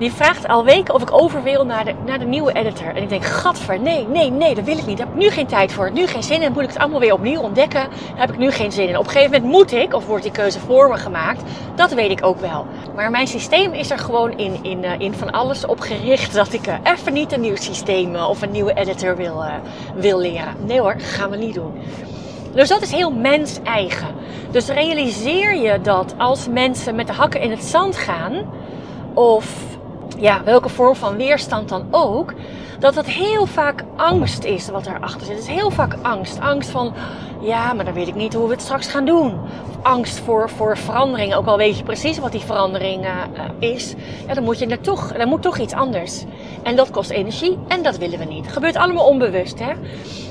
Die 0.00 0.12
vraagt 0.12 0.48
al 0.48 0.64
weken 0.64 0.94
of 0.94 1.02
ik 1.02 1.12
over 1.12 1.42
wil 1.42 1.66
naar 1.66 1.84
de, 1.84 1.94
naar 2.06 2.18
de 2.18 2.24
nieuwe 2.24 2.52
editor. 2.52 2.86
En 2.86 3.02
ik 3.02 3.08
denk, 3.08 3.24
gadver, 3.24 3.80
nee, 3.80 4.06
nee, 4.08 4.30
nee, 4.30 4.54
dat 4.54 4.64
wil 4.64 4.78
ik 4.78 4.86
niet. 4.86 4.96
Daar 4.96 5.06
heb 5.06 5.16
ik 5.16 5.22
nu 5.22 5.30
geen 5.30 5.46
tijd 5.46 5.72
voor. 5.72 5.90
Nu 5.92 6.06
geen 6.06 6.22
zin 6.22 6.42
in. 6.42 6.52
Moet 6.52 6.62
ik 6.62 6.68
het 6.68 6.78
allemaal 6.78 7.00
weer 7.00 7.12
opnieuw 7.12 7.40
ontdekken? 7.40 7.88
Heb 8.14 8.30
ik 8.30 8.38
nu 8.38 8.50
geen 8.50 8.72
zin 8.72 8.88
in. 8.88 8.98
Op 8.98 9.04
een 9.04 9.10
gegeven 9.10 9.32
moment 9.32 9.52
moet 9.52 9.72
ik, 9.72 9.94
of 9.94 10.06
wordt 10.06 10.22
die 10.22 10.32
keuze 10.32 10.60
voor 10.60 10.88
me 10.88 10.96
gemaakt. 10.96 11.42
Dat 11.74 11.92
weet 11.92 12.10
ik 12.10 12.24
ook 12.24 12.40
wel. 12.40 12.66
Maar 12.94 13.10
mijn 13.10 13.26
systeem 13.26 13.72
is 13.72 13.90
er 13.90 13.98
gewoon 13.98 14.38
in, 14.38 14.58
in, 14.62 14.84
uh, 14.84 14.90
in 14.98 15.14
van 15.14 15.30
alles 15.30 15.66
op 15.66 15.80
gericht 15.80 16.34
dat 16.34 16.52
ik 16.52 16.66
uh, 16.66 16.74
even 16.82 17.12
niet 17.12 17.32
een 17.32 17.40
nieuw 17.40 17.56
systeem 17.56 18.14
uh, 18.14 18.28
of 18.28 18.42
een 18.42 18.50
nieuwe 18.50 18.74
editor 18.74 19.16
wil, 19.16 19.44
wil 19.94 20.18
leren. 20.18 20.54
Nee 20.66 20.80
hoor, 20.80 20.94
gaan 20.98 21.30
we 21.30 21.36
niet 21.36 21.54
doen. 21.54 21.72
Dus 22.54 22.68
dat 22.68 22.82
is 22.82 22.92
heel 22.92 23.10
mens-eigen. 23.10 24.08
Dus 24.50 24.68
realiseer 24.68 25.56
je 25.56 25.80
dat 25.80 26.14
als 26.16 26.48
mensen 26.48 26.94
met 26.94 27.06
de 27.06 27.12
hakken 27.12 27.40
in 27.40 27.50
het 27.50 27.64
zand 27.64 27.96
gaan, 27.96 28.44
of 29.14 29.69
ja, 30.20 30.44
welke 30.44 30.68
vorm 30.68 30.94
van 30.94 31.16
weerstand 31.16 31.68
dan 31.68 31.86
ook, 31.90 32.34
dat 32.78 32.94
het 32.94 33.06
heel 33.06 33.46
vaak 33.46 33.84
angst 33.96 34.44
is 34.44 34.68
wat 34.68 34.86
erachter 34.86 35.26
zit. 35.26 35.36
Het 35.36 35.48
is 35.48 35.54
heel 35.54 35.70
vaak 35.70 35.96
angst. 36.02 36.40
Angst 36.40 36.70
van, 36.70 36.92
ja, 37.40 37.72
maar 37.72 37.84
dan 37.84 37.94
weet 37.94 38.08
ik 38.08 38.14
niet 38.14 38.34
hoe 38.34 38.46
we 38.46 38.52
het 38.52 38.62
straks 38.62 38.86
gaan 38.86 39.04
doen. 39.04 39.40
Angst 39.82 40.18
voor, 40.18 40.50
voor 40.50 40.78
verandering, 40.78 41.34
ook 41.34 41.46
al 41.46 41.56
weet 41.56 41.78
je 41.78 41.84
precies 41.84 42.18
wat 42.18 42.32
die 42.32 42.40
verandering 42.40 43.04
uh, 43.04 43.10
is. 43.58 43.94
Ja, 44.26 44.34
dan 44.34 44.44
moet 44.44 44.58
je 44.58 44.66
er 44.66 44.80
toch, 44.80 45.12
dan 45.12 45.28
moet 45.28 45.42
toch 45.42 45.58
iets 45.58 45.74
anders. 45.74 46.24
En 46.62 46.76
dat 46.76 46.90
kost 46.90 47.10
energie 47.10 47.58
en 47.68 47.82
dat 47.82 47.98
willen 47.98 48.18
we 48.18 48.24
niet. 48.24 48.52
Gebeurt 48.52 48.76
allemaal 48.76 49.06
onbewust, 49.06 49.58
hè. 49.58 49.72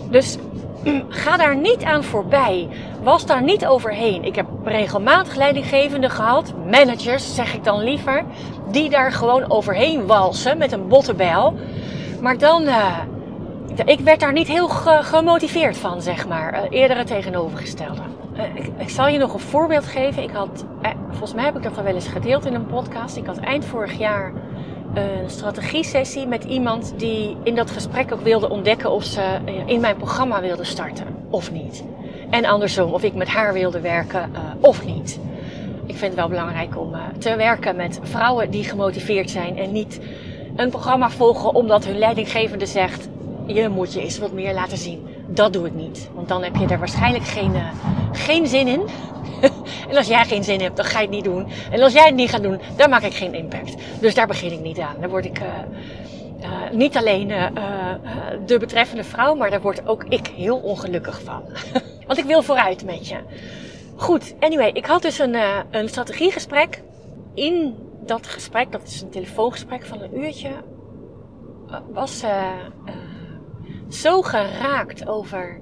Dus 0.10 0.38
ga 1.24 1.38
daar 1.38 1.58
niet 1.58 1.84
aan 1.84 2.04
voorbij. 2.04 2.68
Was 3.04 3.26
daar 3.26 3.44
niet 3.44 3.66
overheen. 3.66 4.24
Ik 4.24 4.36
heb 4.36 4.46
regelmatig 4.64 5.36
leidinggevenden 5.36 6.10
gehad, 6.10 6.54
managers 6.70 7.36
zeg 7.36 7.54
ik 7.54 7.64
dan 7.64 7.84
liever, 7.84 8.26
die 8.72 8.90
daar 8.90 9.12
gewoon 9.12 9.52
overheen 9.52 10.06
walsen 10.06 10.58
met 10.58 10.72
een 10.72 10.88
bottenbel. 10.88 11.54
Maar 12.22 12.38
dan, 12.38 12.64
uh, 12.64 12.98
ik 13.86 14.00
werd 14.00 14.20
daar 14.20 14.34
niet 14.34 14.48
heel 14.48 14.70
gemotiveerd 15.02 15.78
van, 15.78 16.02
zeg 16.02 16.28
maar. 16.28 16.54
Uh, 16.54 16.80
eerder 16.80 17.06
tegenovergestelde. 17.06 18.02
Uh, 18.38 18.44
ik, 18.56 18.72
ik, 18.78 18.90
zal 18.90 19.08
je 19.08 19.18
nog 19.18 19.34
een 19.34 19.40
voorbeeld 19.40 19.86
geven. 19.86 20.24
Ik 20.24 20.32
had, 20.32 20.66
volgens 21.10 21.34
mij 21.34 21.46
heb 21.46 21.56
ik 21.56 21.64
dat 21.64 21.78
al 21.78 21.84
wel 21.84 21.94
eens 21.94 22.08
gedeeld 22.08 22.46
in 22.46 22.54
een 22.54 22.66
podcast. 22.66 23.16
Ik 23.16 23.26
had 23.26 23.38
eind 23.38 23.66
vorig 23.66 23.98
jaar 23.98 24.34
een 24.94 25.30
strategie-sessie 25.30 26.28
met 26.28 26.44
iemand 26.44 26.94
die 26.98 27.38
in 27.44 27.56
dat 27.56 27.72
gesprek 27.72 28.14
ook 28.14 28.22
wilde 28.22 28.50
ontdekken 28.50 28.92
of 28.92 29.04
ze 29.04 29.38
in 29.66 29.80
mijn 29.80 29.96
programma 29.96 30.42
wilde 30.42 30.64
starten 30.64 31.06
of 31.30 31.52
niet. 31.52 31.84
En 32.30 32.46
andersom, 32.46 32.94
of 32.94 33.04
ik 33.04 33.14
met 33.14 33.28
haar 33.28 33.54
wilde 33.54 33.80
werken 33.80 34.32
of 34.60 34.86
niet. 34.86 35.20
Ik 35.90 35.96
vind 35.96 36.12
het 36.12 36.20
wel 36.20 36.30
belangrijk 36.30 36.78
om 36.78 36.94
uh, 36.94 37.02
te 37.18 37.36
werken 37.36 37.76
met 37.76 38.00
vrouwen 38.04 38.52
die 38.52 38.64
gemotiveerd 38.64 39.30
zijn 39.30 39.58
en 39.58 39.72
niet 39.72 40.00
een 40.56 40.70
programma 40.70 41.10
volgen 41.10 41.56
omdat 41.56 41.86
hun 41.86 41.98
leidinggevende 41.98 42.66
zegt: 42.66 43.08
je 43.46 43.70
moet 43.70 43.94
je 43.94 44.02
eens 44.02 44.20
wat 44.20 44.32
meer 44.32 44.54
laten 44.54 44.78
zien. 44.78 45.08
Dat 45.28 45.54
doe 45.54 45.66
ik 45.66 45.74
niet, 45.74 46.10
want 46.14 46.28
dan 46.28 46.44
heb 46.44 46.56
je 46.56 46.68
er 46.68 46.80
waarschijnlijk 46.80 47.24
geen, 47.24 47.56
uh, 47.56 47.70
geen 48.12 48.48
zin 48.48 48.68
in. 48.68 48.82
en 49.90 49.98
als 49.98 50.08
jij 50.08 50.26
geen 50.26 50.44
zin 50.44 50.62
hebt, 50.62 50.76
dan 50.76 50.86
ga 50.86 51.00
je 51.00 51.06
het 51.06 51.16
niet 51.16 51.24
doen. 51.24 51.48
En 51.72 51.82
als 51.82 51.94
jij 51.94 52.06
het 52.06 52.16
niet 52.16 52.30
gaat 52.30 52.44
doen, 52.44 52.60
dan 52.76 52.90
maak 52.90 53.04
ik 53.04 53.14
geen 53.14 53.34
impact. 53.34 53.76
Dus 54.00 54.16
daar 54.16 54.28
begin 54.28 54.52
ik 54.52 54.60
niet 54.60 54.80
aan. 54.80 54.96
Dan 55.02 55.10
word 55.10 55.26
ik 55.26 55.40
uh, 55.40 55.48
niet 56.72 56.98
alleen 56.98 57.28
de 58.46 58.58
betreffende 58.58 59.04
vrouw, 59.04 59.36
maar 59.36 59.50
daar 59.50 59.62
word 59.62 59.88
ook 59.88 60.04
ik 60.04 60.28
heel 60.28 60.58
ongelukkig 60.58 61.22
van. 61.24 61.42
Want 62.08 62.20
ik 62.20 62.26
wil 62.26 62.44
vooruit 62.44 62.86
met 62.86 63.08
je. 63.08 63.18
Goed, 64.00 64.36
anyway, 64.40 64.70
ik 64.70 64.86
had 64.86 65.02
dus 65.02 65.20
een, 65.20 65.36
een 65.72 65.90
strategiegesprek. 65.90 66.84
In 67.34 67.76
dat 68.06 68.28
gesprek, 68.28 68.72
dat 68.72 68.84
is 68.84 69.02
een 69.02 69.10
telefoongesprek 69.10 69.86
van 69.86 70.02
een 70.02 70.20
uurtje, 70.20 70.52
was 71.92 72.20
ze 72.20 72.52
zo 73.90 74.22
geraakt 74.22 75.08
over 75.08 75.62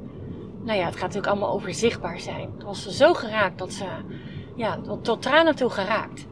nou 0.68 0.80
ja, 0.80 0.86
het 0.86 0.94
gaat 0.94 1.02
natuurlijk 1.02 1.28
allemaal 1.28 1.52
over 1.52 1.74
zichtbaar 1.74 2.20
zijn. 2.20 2.50
Was 2.64 2.88
zo 2.88 3.14
geraakt 3.14 3.58
dat 3.58 3.74
ze, 3.74 3.86
ja, 4.56 4.80
tot, 5.02 5.22
tranen 5.22 5.56
toe 5.56 5.70
geraakt. 5.70 6.28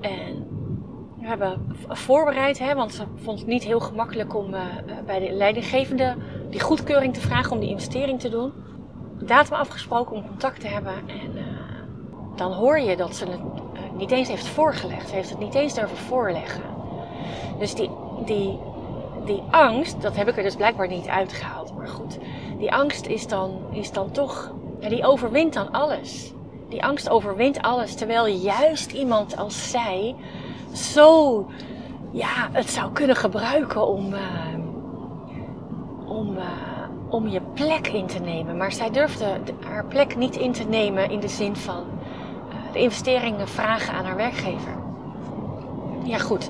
En 0.00 0.48
we 1.20 1.26
hebben 1.26 1.76
voorbereid, 1.88 2.58
hè, 2.58 2.74
want 2.74 2.94
ze 2.94 3.04
vond 3.14 3.38
het 3.38 3.48
niet 3.48 3.64
heel 3.64 3.80
gemakkelijk 3.80 4.34
om 4.34 4.50
bij 5.06 5.18
de 5.18 5.32
leidinggevende 5.32 6.16
die 6.50 6.60
goedkeuring 6.60 7.14
te 7.14 7.20
vragen 7.20 7.52
om 7.52 7.60
die 7.60 7.68
investering 7.68 8.20
te 8.20 8.28
doen. 8.28 8.52
Datum 9.20 9.54
afgesproken 9.54 10.16
om 10.16 10.26
contact 10.26 10.60
te 10.60 10.68
hebben. 10.68 10.94
En 11.08 11.39
dan 12.34 12.52
hoor 12.52 12.78
je 12.78 12.96
dat 12.96 13.16
ze 13.16 13.24
het 13.24 13.40
niet 13.92 14.10
eens 14.10 14.28
heeft 14.28 14.46
voorgelegd. 14.46 15.08
Ze 15.08 15.14
heeft 15.14 15.30
het 15.30 15.38
niet 15.38 15.54
eens 15.54 15.74
durven 15.74 15.96
voorleggen. 15.96 16.62
Dus 17.58 17.74
die, 17.74 17.90
die, 18.24 18.58
die 19.24 19.42
angst, 19.50 20.02
dat 20.02 20.16
heb 20.16 20.28
ik 20.28 20.36
er 20.36 20.42
dus 20.42 20.56
blijkbaar 20.56 20.88
niet 20.88 21.08
uitgehaald. 21.08 21.76
Maar 21.76 21.88
goed, 21.88 22.18
die 22.58 22.72
angst 22.72 23.06
is 23.06 23.26
dan, 23.26 23.60
is 23.70 23.92
dan 23.92 24.10
toch, 24.10 24.52
die 24.88 25.04
overwint 25.04 25.52
dan 25.52 25.70
alles. 25.72 26.32
die 26.68 26.84
angst 26.84 27.08
overwint 27.08 27.62
alles. 27.62 27.94
Terwijl 27.94 28.26
juist 28.26 28.92
iemand 28.92 29.36
als 29.36 29.70
zij 29.70 30.14
zo 30.72 31.46
ja, 32.10 32.48
het 32.52 32.70
zou 32.70 32.92
kunnen 32.92 33.16
gebruiken 33.16 33.86
om, 33.86 34.12
uh, 34.12 34.20
om, 36.06 36.36
uh, 36.36 36.42
om 37.08 37.28
je 37.28 37.40
plek 37.54 37.86
in 37.88 38.06
te 38.06 38.18
nemen. 38.18 38.56
Maar 38.56 38.72
zij 38.72 38.90
durfde 38.90 39.40
haar 39.66 39.84
plek 39.84 40.16
niet 40.16 40.36
in 40.36 40.52
te 40.52 40.64
nemen 40.64 41.10
in 41.10 41.20
de 41.20 41.28
zin 41.28 41.56
van 41.56 41.84
de 42.72 42.78
investeringen 42.78 43.48
vragen 43.48 43.94
aan 43.94 44.04
haar 44.04 44.16
werkgever. 44.16 44.78
Ja, 46.04 46.18
goed. 46.18 46.48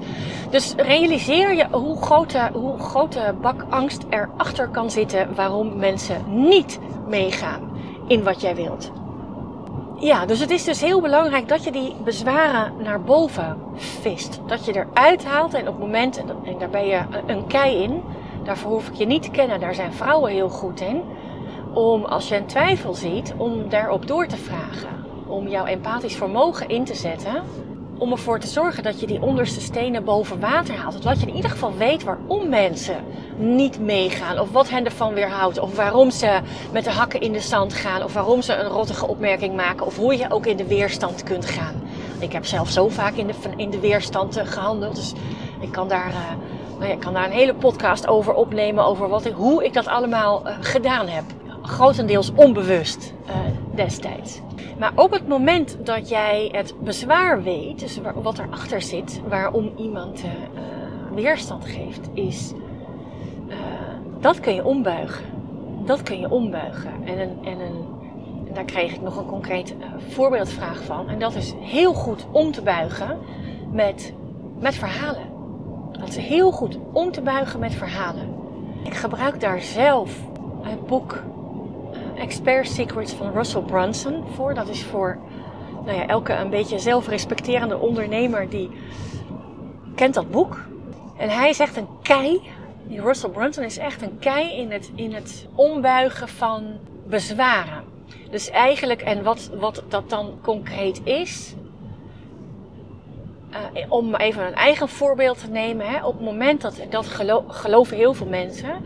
Dus 0.51 0.75
realiseer 0.77 1.55
je 1.55 1.67
hoe 1.71 2.03
grote, 2.03 2.51
hoe 2.53 2.79
grote 2.79 3.35
bak 3.41 3.65
angst 3.69 4.05
erachter 4.11 4.69
kan 4.69 4.91
zitten 4.91 5.35
waarom 5.35 5.77
mensen 5.77 6.25
niet 6.27 6.79
meegaan 7.09 7.71
in 8.07 8.23
wat 8.23 8.41
jij 8.41 8.55
wilt. 8.55 8.91
Ja, 9.99 10.27
dus 10.27 10.41
het 10.41 10.51
is 10.51 10.65
dus 10.65 10.81
heel 10.81 11.01
belangrijk 11.01 11.49
dat 11.49 11.65
je 11.65 11.73
die 11.73 11.97
bezwaren 12.05 12.73
naar 12.83 13.01
boven 13.01 13.57
vist. 13.75 14.41
Dat 14.47 14.65
je 14.65 14.73
eruit 14.75 15.25
haalt 15.25 15.55
en 15.55 15.69
op 15.69 15.75
het 15.75 15.79
moment, 15.79 16.17
en 16.45 16.59
daar 16.59 16.71
ben 16.71 16.87
je 16.87 17.01
een 17.27 17.47
kei 17.47 17.83
in, 17.83 18.03
daarvoor 18.45 18.71
hoef 18.71 18.89
ik 18.89 18.95
je 18.95 19.07
niet 19.07 19.23
te 19.23 19.31
kennen, 19.31 19.61
daar 19.61 19.75
zijn 19.75 19.93
vrouwen 19.93 20.33
heel 20.33 20.49
goed 20.49 20.81
in. 20.81 21.03
Om 21.75 22.05
als 22.05 22.29
je 22.29 22.37
een 22.37 22.47
twijfel 22.47 22.95
ziet, 22.95 23.35
om 23.37 23.69
daarop 23.69 24.07
door 24.07 24.27
te 24.27 24.37
vragen. 24.37 25.00
Om 25.31 25.49
jouw 25.49 25.65
empathisch 25.65 26.17
vermogen 26.17 26.69
in 26.69 26.85
te 26.85 26.95
zetten 26.95 27.43
om 28.01 28.13
ervoor 28.13 28.39
te 28.39 28.47
zorgen 28.47 28.83
dat 28.83 29.01
je 29.01 29.07
die 29.07 29.23
onderste 29.23 29.61
stenen 29.61 30.05
boven 30.05 30.41
water 30.41 30.75
haalt. 30.75 31.03
Dat 31.03 31.21
je 31.21 31.27
in 31.27 31.35
ieder 31.35 31.51
geval 31.51 31.77
weet 31.77 32.05
waarom 32.05 32.49
mensen 32.49 33.05
niet 33.37 33.81
meegaan. 33.81 34.39
Of 34.39 34.51
wat 34.51 34.71
hen 34.71 34.85
ervan 34.85 35.15
weerhoudt. 35.15 35.59
Of 35.59 35.77
waarom 35.77 36.11
ze 36.11 36.41
met 36.73 36.85
de 36.85 36.91
hakken 36.91 37.21
in 37.21 37.33
de 37.33 37.41
zand 37.41 37.75
gaan. 37.75 38.05
Of 38.05 38.13
waarom 38.13 38.43
ze 38.43 38.55
een 38.55 38.69
rottige 38.69 39.07
opmerking 39.07 39.57
maken. 39.57 39.87
Of 39.87 39.97
hoe 39.97 40.17
je 40.17 40.31
ook 40.31 40.47
in 40.47 40.57
de 40.57 40.67
weerstand 40.67 41.23
kunt 41.23 41.47
gaan. 41.47 41.75
Ik 42.19 42.33
heb 42.33 42.45
zelf 42.45 42.69
zo 42.69 42.89
vaak 42.89 43.15
in 43.15 43.27
de, 43.27 43.35
in 43.57 43.71
de 43.71 43.81
weerstand 43.81 44.37
eh, 44.37 44.47
gehandeld. 44.47 44.95
Dus 44.95 45.13
ik 45.61 45.73
kan 45.73 45.89
daar, 45.89 46.09
uh, 46.09 46.79
nou 46.79 46.91
ja, 46.91 46.97
kan 46.97 47.13
daar 47.13 47.25
een 47.25 47.31
hele 47.31 47.55
podcast 47.55 48.07
over 48.07 48.35
opnemen. 48.35 48.85
Over 48.85 49.09
wat 49.09 49.27
hoe 49.27 49.65
ik 49.65 49.73
dat 49.73 49.87
allemaal 49.87 50.47
uh, 50.47 50.53
gedaan 50.61 51.09
heb. 51.09 51.25
Grotendeels 51.63 52.33
onbewust 52.35 53.13
destijds. 53.75 54.41
Maar 54.81 54.93
op 54.95 55.11
het 55.11 55.29
moment 55.29 55.77
dat 55.85 56.09
jij 56.09 56.49
het 56.53 56.75
bezwaar 56.83 57.43
weet, 57.43 57.79
dus 57.79 58.01
wat 58.15 58.39
erachter 58.39 58.83
zit, 58.83 59.21
waarom 59.29 59.73
iemand 59.77 60.25
uh, 60.25 60.31
weerstand 61.15 61.65
geeft, 61.65 62.09
is 62.15 62.53
uh, 63.49 63.57
dat 64.21 64.41
kun 64.41 64.55
je 64.55 64.65
ombuigen. 64.65 65.25
Dat 65.85 66.03
kun 66.03 66.19
je 66.21 66.31
ombuigen. 66.31 66.93
En, 67.05 67.21
een, 67.21 67.39
en, 67.45 67.61
een, 67.61 67.85
en 68.47 68.55
daar 68.55 68.65
kreeg 68.65 68.95
ik 68.95 69.01
nog 69.01 69.17
een 69.17 69.27
concreet 69.27 69.75
voorbeeldvraag 70.09 70.83
van. 70.83 71.09
En 71.09 71.19
dat 71.19 71.35
is 71.35 71.55
heel 71.59 71.93
goed 71.93 72.27
om 72.33 72.53
te 72.53 72.63
buigen 72.63 73.19
met, 73.73 74.15
met 74.59 74.75
verhalen. 74.75 75.29
Dat 75.93 76.09
is 76.09 76.17
heel 76.17 76.51
goed 76.51 76.79
om 76.93 77.11
te 77.11 77.23
buigen 77.23 77.61
met 77.61 77.75
verhalen. 77.75 78.35
Ik 78.85 78.95
gebruik 78.95 79.41
daar 79.41 79.61
zelf 79.61 80.21
het 80.63 80.87
boek 80.87 81.23
Expert 82.21 82.69
Secrets 82.69 83.13
van 83.13 83.33
Russell 83.33 83.63
Brunson 83.63 84.25
voor. 84.35 84.55
Dat 84.55 84.69
is 84.69 84.83
voor 84.85 85.19
nou 85.85 85.97
ja, 85.97 86.07
elke 86.07 86.33
een 86.33 86.51
beetje 86.51 86.79
zelfrespecterende 86.79 87.79
ondernemer 87.79 88.49
die 88.49 88.71
kent 89.95 90.15
dat 90.15 90.31
boek. 90.31 90.65
En 91.17 91.29
hij 91.29 91.53
zegt 91.53 91.77
een 91.77 91.89
kei. 92.03 92.41
Die 92.83 93.01
Russell 93.01 93.31
Brunson 93.31 93.65
is 93.65 93.79
echt 93.79 94.03
een 94.03 94.19
kei 94.19 94.53
in 94.57 94.71
het, 94.71 94.91
in 94.95 95.15
het 95.15 95.47
ombuigen 95.55 96.29
van 96.29 96.79
bezwaren. 97.07 97.85
Dus 98.31 98.51
eigenlijk, 98.51 99.03
en 99.03 99.23
wat, 99.23 99.51
wat 99.59 99.83
dat 99.89 100.11
dan 100.11 100.39
concreet 100.43 101.01
is, 101.05 101.55
uh, 103.51 103.85
om 103.89 104.15
even 104.15 104.47
een 104.47 104.55
eigen 104.55 104.89
voorbeeld 104.89 105.39
te 105.41 105.51
nemen. 105.51 105.87
Hè, 105.87 106.05
op 106.05 106.13
het 106.13 106.23
moment 106.23 106.61
dat, 106.61 106.81
dat 106.91 107.07
gelo 107.07 107.45
geloven 107.49 107.97
heel 107.97 108.15
veel 108.15 108.27
mensen, 108.27 108.85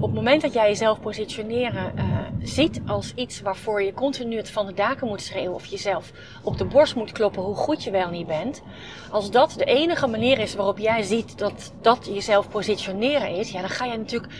op 0.00 0.04
het 0.04 0.14
moment 0.14 0.42
dat 0.42 0.52
jij 0.52 0.68
jezelf 0.68 1.00
positioneren 1.00 1.92
uh, 1.96 2.04
ziet 2.42 2.80
als 2.86 3.12
iets 3.14 3.40
waarvoor 3.40 3.82
je 3.82 3.94
continu 3.94 4.36
het 4.36 4.50
van 4.50 4.66
de 4.66 4.74
daken 4.74 5.06
moet 5.06 5.22
schreeuwen 5.22 5.54
of 5.54 5.66
jezelf 5.66 6.12
op 6.42 6.58
de 6.58 6.64
borst 6.64 6.94
moet 6.94 7.12
kloppen 7.12 7.42
hoe 7.42 7.54
goed 7.54 7.84
je 7.84 7.90
wel 7.90 8.10
niet 8.10 8.26
bent, 8.26 8.62
als 9.10 9.30
dat 9.30 9.54
de 9.56 9.64
enige 9.64 10.06
manier 10.06 10.38
is 10.38 10.54
waarop 10.54 10.78
jij 10.78 11.02
ziet 11.02 11.38
dat 11.38 11.72
dat 11.80 12.08
jezelf 12.12 12.48
positioneren 12.48 13.30
is, 13.30 13.50
ja, 13.50 13.60
dan 13.60 13.70
ga 13.70 13.84
je 13.84 13.98
natuurlijk 13.98 14.32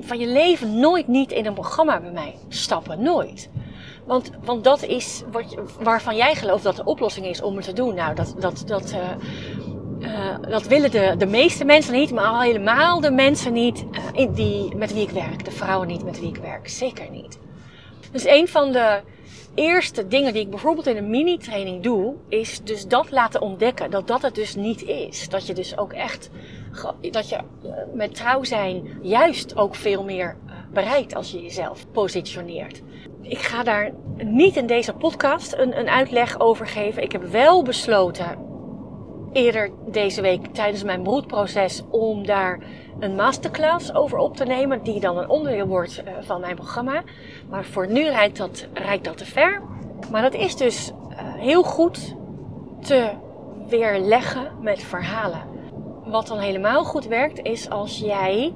van 0.00 0.18
je 0.18 0.26
leven 0.26 0.78
nooit 0.78 1.08
niet 1.08 1.32
in 1.32 1.46
een 1.46 1.54
programma 1.54 2.00
bij 2.00 2.12
mij 2.12 2.34
stappen, 2.48 3.02
nooit. 3.02 3.50
Want, 4.06 4.30
want 4.44 4.64
dat 4.64 4.82
is 4.82 5.22
wat 5.32 5.56
waarvan 5.80 6.16
jij 6.16 6.34
gelooft 6.34 6.62
dat 6.62 6.76
de 6.76 6.84
oplossing 6.84 7.26
is 7.26 7.42
om 7.42 7.56
het 7.56 7.64
te 7.64 7.72
doen. 7.72 7.94
Nou, 7.94 8.14
dat, 8.14 8.34
dat, 8.38 8.62
dat, 8.66 8.92
uh, 8.92 8.98
uh, 10.04 10.50
dat 10.50 10.66
willen 10.66 10.90
de, 10.90 11.14
de 11.18 11.26
meeste 11.26 11.64
mensen 11.64 11.94
niet, 11.94 12.10
maar 12.10 12.24
al 12.24 12.40
helemaal 12.40 13.00
de 13.00 13.10
mensen 13.10 13.52
niet 13.52 13.84
uh, 14.16 14.28
die, 14.34 14.74
met 14.76 14.92
wie 14.92 15.02
ik 15.02 15.10
werk. 15.10 15.44
De 15.44 15.50
vrouwen 15.50 15.88
niet 15.88 16.04
met 16.04 16.20
wie 16.20 16.28
ik 16.28 16.36
werk. 16.36 16.68
Zeker 16.68 17.10
niet. 17.10 17.38
Dus 18.12 18.26
een 18.26 18.48
van 18.48 18.72
de 18.72 19.00
eerste 19.54 20.06
dingen 20.06 20.32
die 20.32 20.42
ik 20.42 20.50
bijvoorbeeld 20.50 20.86
in 20.86 20.96
een 20.96 21.10
mini-training 21.10 21.82
doe, 21.82 22.14
is 22.28 22.60
dus 22.62 22.86
dat 22.86 23.10
laten 23.10 23.40
ontdekken. 23.40 23.90
Dat 23.90 24.06
dat 24.06 24.22
het 24.22 24.34
dus 24.34 24.54
niet 24.54 24.82
is. 24.82 25.28
Dat 25.28 25.46
je 25.46 25.54
dus 25.54 25.78
ook 25.78 25.92
echt, 25.92 26.30
dat 27.10 27.28
je 27.28 27.36
uh, 27.36 27.70
met 27.94 28.14
trouw 28.14 28.44
zijn 28.44 28.98
juist 29.02 29.56
ook 29.56 29.74
veel 29.74 30.04
meer 30.04 30.36
bereikt 30.72 31.14
als 31.14 31.30
je 31.30 31.42
jezelf 31.42 31.90
positioneert. 31.92 32.82
Ik 33.22 33.38
ga 33.38 33.62
daar 33.62 33.90
niet 34.16 34.56
in 34.56 34.66
deze 34.66 34.92
podcast 34.92 35.54
een, 35.54 35.78
een 35.78 35.88
uitleg 35.88 36.40
over 36.40 36.66
geven. 36.66 37.02
Ik 37.02 37.12
heb 37.12 37.22
wel 37.22 37.62
besloten 37.62 38.38
eerder 39.34 39.70
deze 39.86 40.20
week 40.20 40.46
tijdens 40.46 40.82
mijn 40.82 41.02
broedproces 41.02 41.82
om 41.90 42.26
daar 42.26 42.58
een 42.98 43.14
masterclass 43.14 43.94
over 43.94 44.18
op 44.18 44.36
te 44.36 44.44
nemen, 44.44 44.82
die 44.82 45.00
dan 45.00 45.18
een 45.18 45.28
onderdeel 45.28 45.66
wordt 45.66 46.02
uh, 46.04 46.12
van 46.20 46.40
mijn 46.40 46.56
programma. 46.56 47.02
Maar 47.48 47.64
voor 47.64 47.86
nu 47.90 48.08
rijdt 48.08 48.36
dat, 48.36 48.66
dat 49.02 49.16
te 49.16 49.24
ver. 49.24 49.62
Maar 50.10 50.22
dat 50.22 50.34
is 50.34 50.56
dus 50.56 50.90
uh, 50.90 51.16
heel 51.20 51.62
goed 51.62 52.14
te 52.80 53.10
weerleggen 53.68 54.52
met 54.60 54.82
verhalen. 54.82 55.42
Wat 56.04 56.26
dan 56.26 56.38
helemaal 56.38 56.84
goed 56.84 57.06
werkt, 57.06 57.42
is 57.42 57.70
als 57.70 57.98
jij 57.98 58.54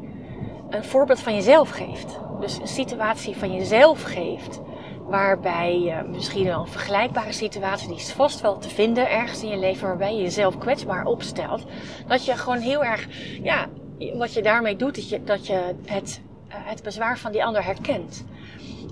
een 0.70 0.84
voorbeeld 0.84 1.20
van 1.20 1.34
jezelf 1.34 1.70
geeft. 1.70 2.20
Dus 2.40 2.58
een 2.58 2.68
situatie 2.68 3.36
van 3.36 3.52
jezelf 3.54 4.02
geeft 4.02 4.60
waarbij 5.08 5.80
je 5.80 6.02
misschien 6.10 6.44
wel 6.44 6.60
een 6.60 6.66
vergelijkbare 6.66 7.32
situatie, 7.32 7.88
die 7.88 7.96
is 7.96 8.12
vast 8.12 8.40
wel 8.40 8.58
te 8.58 8.68
vinden 8.68 9.10
ergens 9.10 9.42
in 9.42 9.48
je 9.48 9.58
leven, 9.58 9.88
waarbij 9.88 10.14
je 10.14 10.22
jezelf 10.22 10.58
kwetsbaar 10.58 11.06
opstelt. 11.06 11.64
Dat 12.06 12.24
je 12.24 12.36
gewoon 12.36 12.58
heel 12.58 12.84
erg, 12.84 13.08
ja, 13.42 13.66
wat 14.14 14.32
je 14.32 14.42
daarmee 14.42 14.76
doet, 14.76 14.96
is 14.96 15.08
je, 15.08 15.24
dat 15.24 15.46
je 15.46 15.74
het, 15.84 16.20
eh, 16.48 16.56
het 16.58 16.82
bezwaar 16.82 17.18
van 17.18 17.32
die 17.32 17.44
ander 17.44 17.64
herkent. 17.64 18.24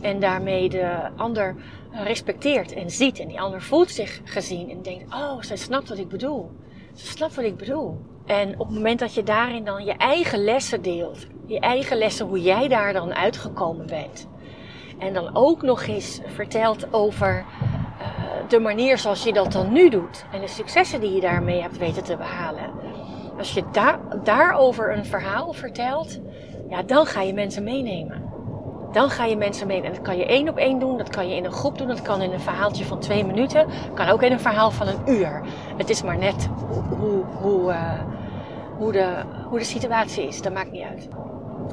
En 0.02 0.20
daarmee 0.20 0.68
de 0.68 1.10
ander 1.16 1.56
respecteert 1.92 2.72
en 2.72 2.90
ziet. 2.90 3.18
En 3.18 3.28
die 3.28 3.40
ander 3.40 3.62
voelt 3.62 3.90
zich 3.90 4.20
gezien 4.24 4.70
en 4.70 4.82
denkt, 4.82 5.14
oh, 5.14 5.40
zij 5.40 5.56
snapt 5.56 5.88
wat 5.88 5.98
ik 5.98 6.08
bedoel. 6.08 6.50
Ze 6.94 7.06
snapt 7.06 7.34
wat 7.34 7.44
ik 7.44 7.56
bedoel. 7.56 7.98
En 8.26 8.60
op 8.60 8.66
het 8.66 8.76
moment 8.76 8.98
dat 8.98 9.14
je 9.14 9.22
daarin 9.22 9.64
dan 9.64 9.84
je 9.84 9.92
eigen 9.92 10.44
lessen 10.44 10.82
deelt, 10.82 11.26
je 11.46 11.60
eigen 11.60 11.96
lessen, 11.96 12.26
hoe 12.26 12.42
jij 12.42 12.68
daar 12.68 12.92
dan 12.92 13.14
uitgekomen 13.14 13.86
bent 13.86 14.28
en 14.98 15.12
dan 15.12 15.30
ook 15.32 15.62
nog 15.62 15.86
eens 15.86 16.20
vertelt 16.26 16.92
over 16.92 17.44
uh, 18.00 18.06
de 18.48 18.60
manier 18.60 18.98
zoals 18.98 19.22
je 19.24 19.32
dat 19.32 19.52
dan 19.52 19.72
nu 19.72 19.88
doet. 19.88 20.24
En 20.32 20.40
de 20.40 20.48
successen 20.48 21.00
die 21.00 21.14
je 21.14 21.20
daarmee 21.20 21.60
hebt 21.60 21.78
weten 21.78 22.04
te 22.04 22.16
behalen. 22.16 22.70
Als 23.38 23.54
je 23.54 23.64
daar 23.72 23.98
daarover 24.22 24.96
een 24.96 25.04
verhaal 25.04 25.52
vertelt, 25.52 26.20
ja, 26.68 26.82
dan 26.82 27.06
ga 27.06 27.22
je 27.22 27.34
mensen 27.34 27.64
meenemen. 27.64 28.24
Dan 28.92 29.10
ga 29.10 29.24
je 29.24 29.36
mensen 29.36 29.66
meenemen. 29.66 29.90
En 29.90 29.96
dat 29.96 30.06
kan 30.06 30.16
je 30.16 30.26
één 30.26 30.48
op 30.48 30.56
één 30.56 30.78
doen, 30.78 30.98
dat 30.98 31.08
kan 31.08 31.28
je 31.28 31.36
in 31.36 31.44
een 31.44 31.52
groep 31.52 31.78
doen, 31.78 31.88
dat 31.88 32.02
kan 32.02 32.22
in 32.22 32.32
een 32.32 32.40
verhaaltje 32.40 32.84
van 32.84 32.98
twee 32.98 33.24
minuten, 33.24 33.66
kan 33.94 34.08
ook 34.08 34.22
in 34.22 34.32
een 34.32 34.40
verhaal 34.40 34.70
van 34.70 34.88
een 34.88 35.00
uur. 35.06 35.42
Het 35.76 35.90
is 35.90 36.02
maar 36.02 36.18
net 36.18 36.48
hoe, 36.68 36.82
hoe, 36.82 37.24
hoe, 37.40 37.74
hoe, 38.78 38.92
de, 38.92 39.22
hoe 39.48 39.58
de 39.58 39.64
situatie 39.64 40.26
is, 40.26 40.42
dat 40.42 40.52
maakt 40.52 40.70
niet 40.70 40.84
uit. 40.84 41.08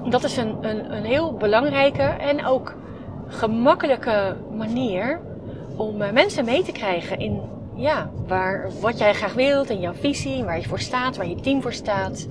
Dat 0.09 0.23
is 0.23 0.37
een, 0.37 0.57
een, 0.61 0.93
een 0.93 1.03
heel 1.03 1.33
belangrijke 1.33 2.01
en 2.01 2.45
ook 2.45 2.75
gemakkelijke 3.27 4.35
manier 4.55 5.19
om 5.75 6.01
uh, 6.01 6.11
mensen 6.11 6.45
mee 6.45 6.63
te 6.63 6.71
krijgen 6.71 7.19
in 7.19 7.41
ja, 7.75 8.09
waar, 8.27 8.69
wat 8.81 8.97
jij 8.97 9.13
graag 9.13 9.33
wilt, 9.33 9.69
in 9.69 9.79
jouw 9.79 9.93
visie, 9.93 10.43
waar 10.43 10.59
je 10.59 10.67
voor 10.67 10.79
staat, 10.79 11.17
waar 11.17 11.27
je 11.27 11.35
team 11.35 11.61
voor 11.61 11.73
staat. 11.73 12.27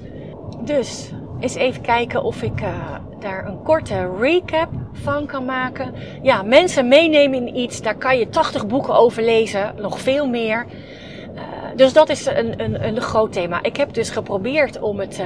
Dus 0.64 1.10
eens 1.40 1.54
even 1.54 1.82
kijken 1.82 2.22
of 2.22 2.42
ik 2.42 2.60
uh, 2.60 2.94
daar 3.20 3.46
een 3.46 3.62
korte 3.62 4.10
recap 4.20 4.68
van 4.92 5.26
kan 5.26 5.44
maken. 5.44 5.94
Ja, 6.22 6.42
mensen 6.42 6.88
meenemen 6.88 7.46
in 7.46 7.56
iets, 7.56 7.82
daar 7.82 7.96
kan 7.96 8.18
je 8.18 8.28
80 8.28 8.66
boeken 8.66 8.94
over 8.94 9.22
lezen, 9.22 9.74
nog 9.76 10.00
veel 10.00 10.28
meer. 10.28 10.66
Uh, 11.34 11.40
dus 11.76 11.92
dat 11.92 12.08
is 12.08 12.26
een, 12.26 12.62
een, 12.62 12.86
een 12.86 13.00
groot 13.00 13.32
thema. 13.32 13.62
Ik 13.62 13.76
heb 13.76 13.94
dus 13.94 14.10
geprobeerd 14.10 14.80
om 14.80 15.00
het 15.00 15.22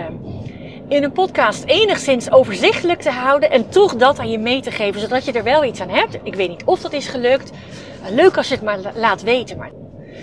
in 0.89 1.03
een 1.03 1.13
podcast 1.13 1.65
enigszins 1.65 2.31
overzichtelijk 2.31 3.01
te 3.01 3.11
houden 3.11 3.51
en 3.51 3.69
toch 3.69 3.97
dat 3.97 4.19
aan 4.19 4.31
je 4.31 4.39
mee 4.39 4.61
te 4.61 4.71
geven, 4.71 5.01
zodat 5.01 5.25
je 5.25 5.33
er 5.33 5.43
wel 5.43 5.65
iets 5.65 5.81
aan 5.81 5.89
hebt. 5.89 6.19
Ik 6.23 6.35
weet 6.35 6.49
niet 6.49 6.65
of 6.65 6.81
dat 6.81 6.93
is 6.93 7.09
gelukt. 7.09 7.51
Leuk 8.11 8.37
als 8.37 8.49
je 8.49 8.55
het 8.55 8.65
maar 8.65 8.79
laat 8.95 9.23
weten. 9.23 9.57
Maar. 9.57 9.71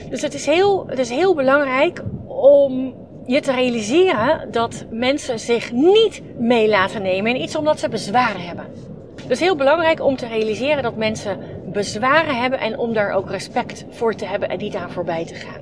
Dus 0.09 0.21
het 0.21 0.33
is, 0.33 0.45
heel, 0.45 0.83
het 0.87 0.99
is 0.99 1.09
heel 1.09 1.35
belangrijk 1.35 2.03
om 2.27 2.95
je 3.25 3.41
te 3.41 3.51
realiseren 3.51 4.51
dat 4.51 4.85
mensen 4.89 5.39
zich 5.39 5.71
niet 5.71 6.21
mee 6.37 6.69
laten 6.69 7.01
nemen 7.01 7.35
in 7.35 7.41
iets 7.41 7.55
omdat 7.55 7.79
ze 7.79 7.89
bezwaren 7.89 8.41
hebben. 8.41 8.65
Dus 9.27 9.39
heel 9.39 9.55
belangrijk 9.55 10.01
om 10.01 10.15
te 10.15 10.27
realiseren 10.27 10.83
dat 10.83 10.95
mensen 10.95 11.37
bezwaren 11.65 12.35
hebben 12.35 12.59
en 12.59 12.77
om 12.77 12.93
daar 12.93 13.11
ook 13.11 13.29
respect 13.29 13.85
voor 13.89 14.15
te 14.15 14.25
hebben 14.25 14.49
en 14.49 14.57
niet 14.57 14.75
aan 14.75 14.91
voorbij 14.91 15.25
te 15.25 15.35
gaan. 15.35 15.61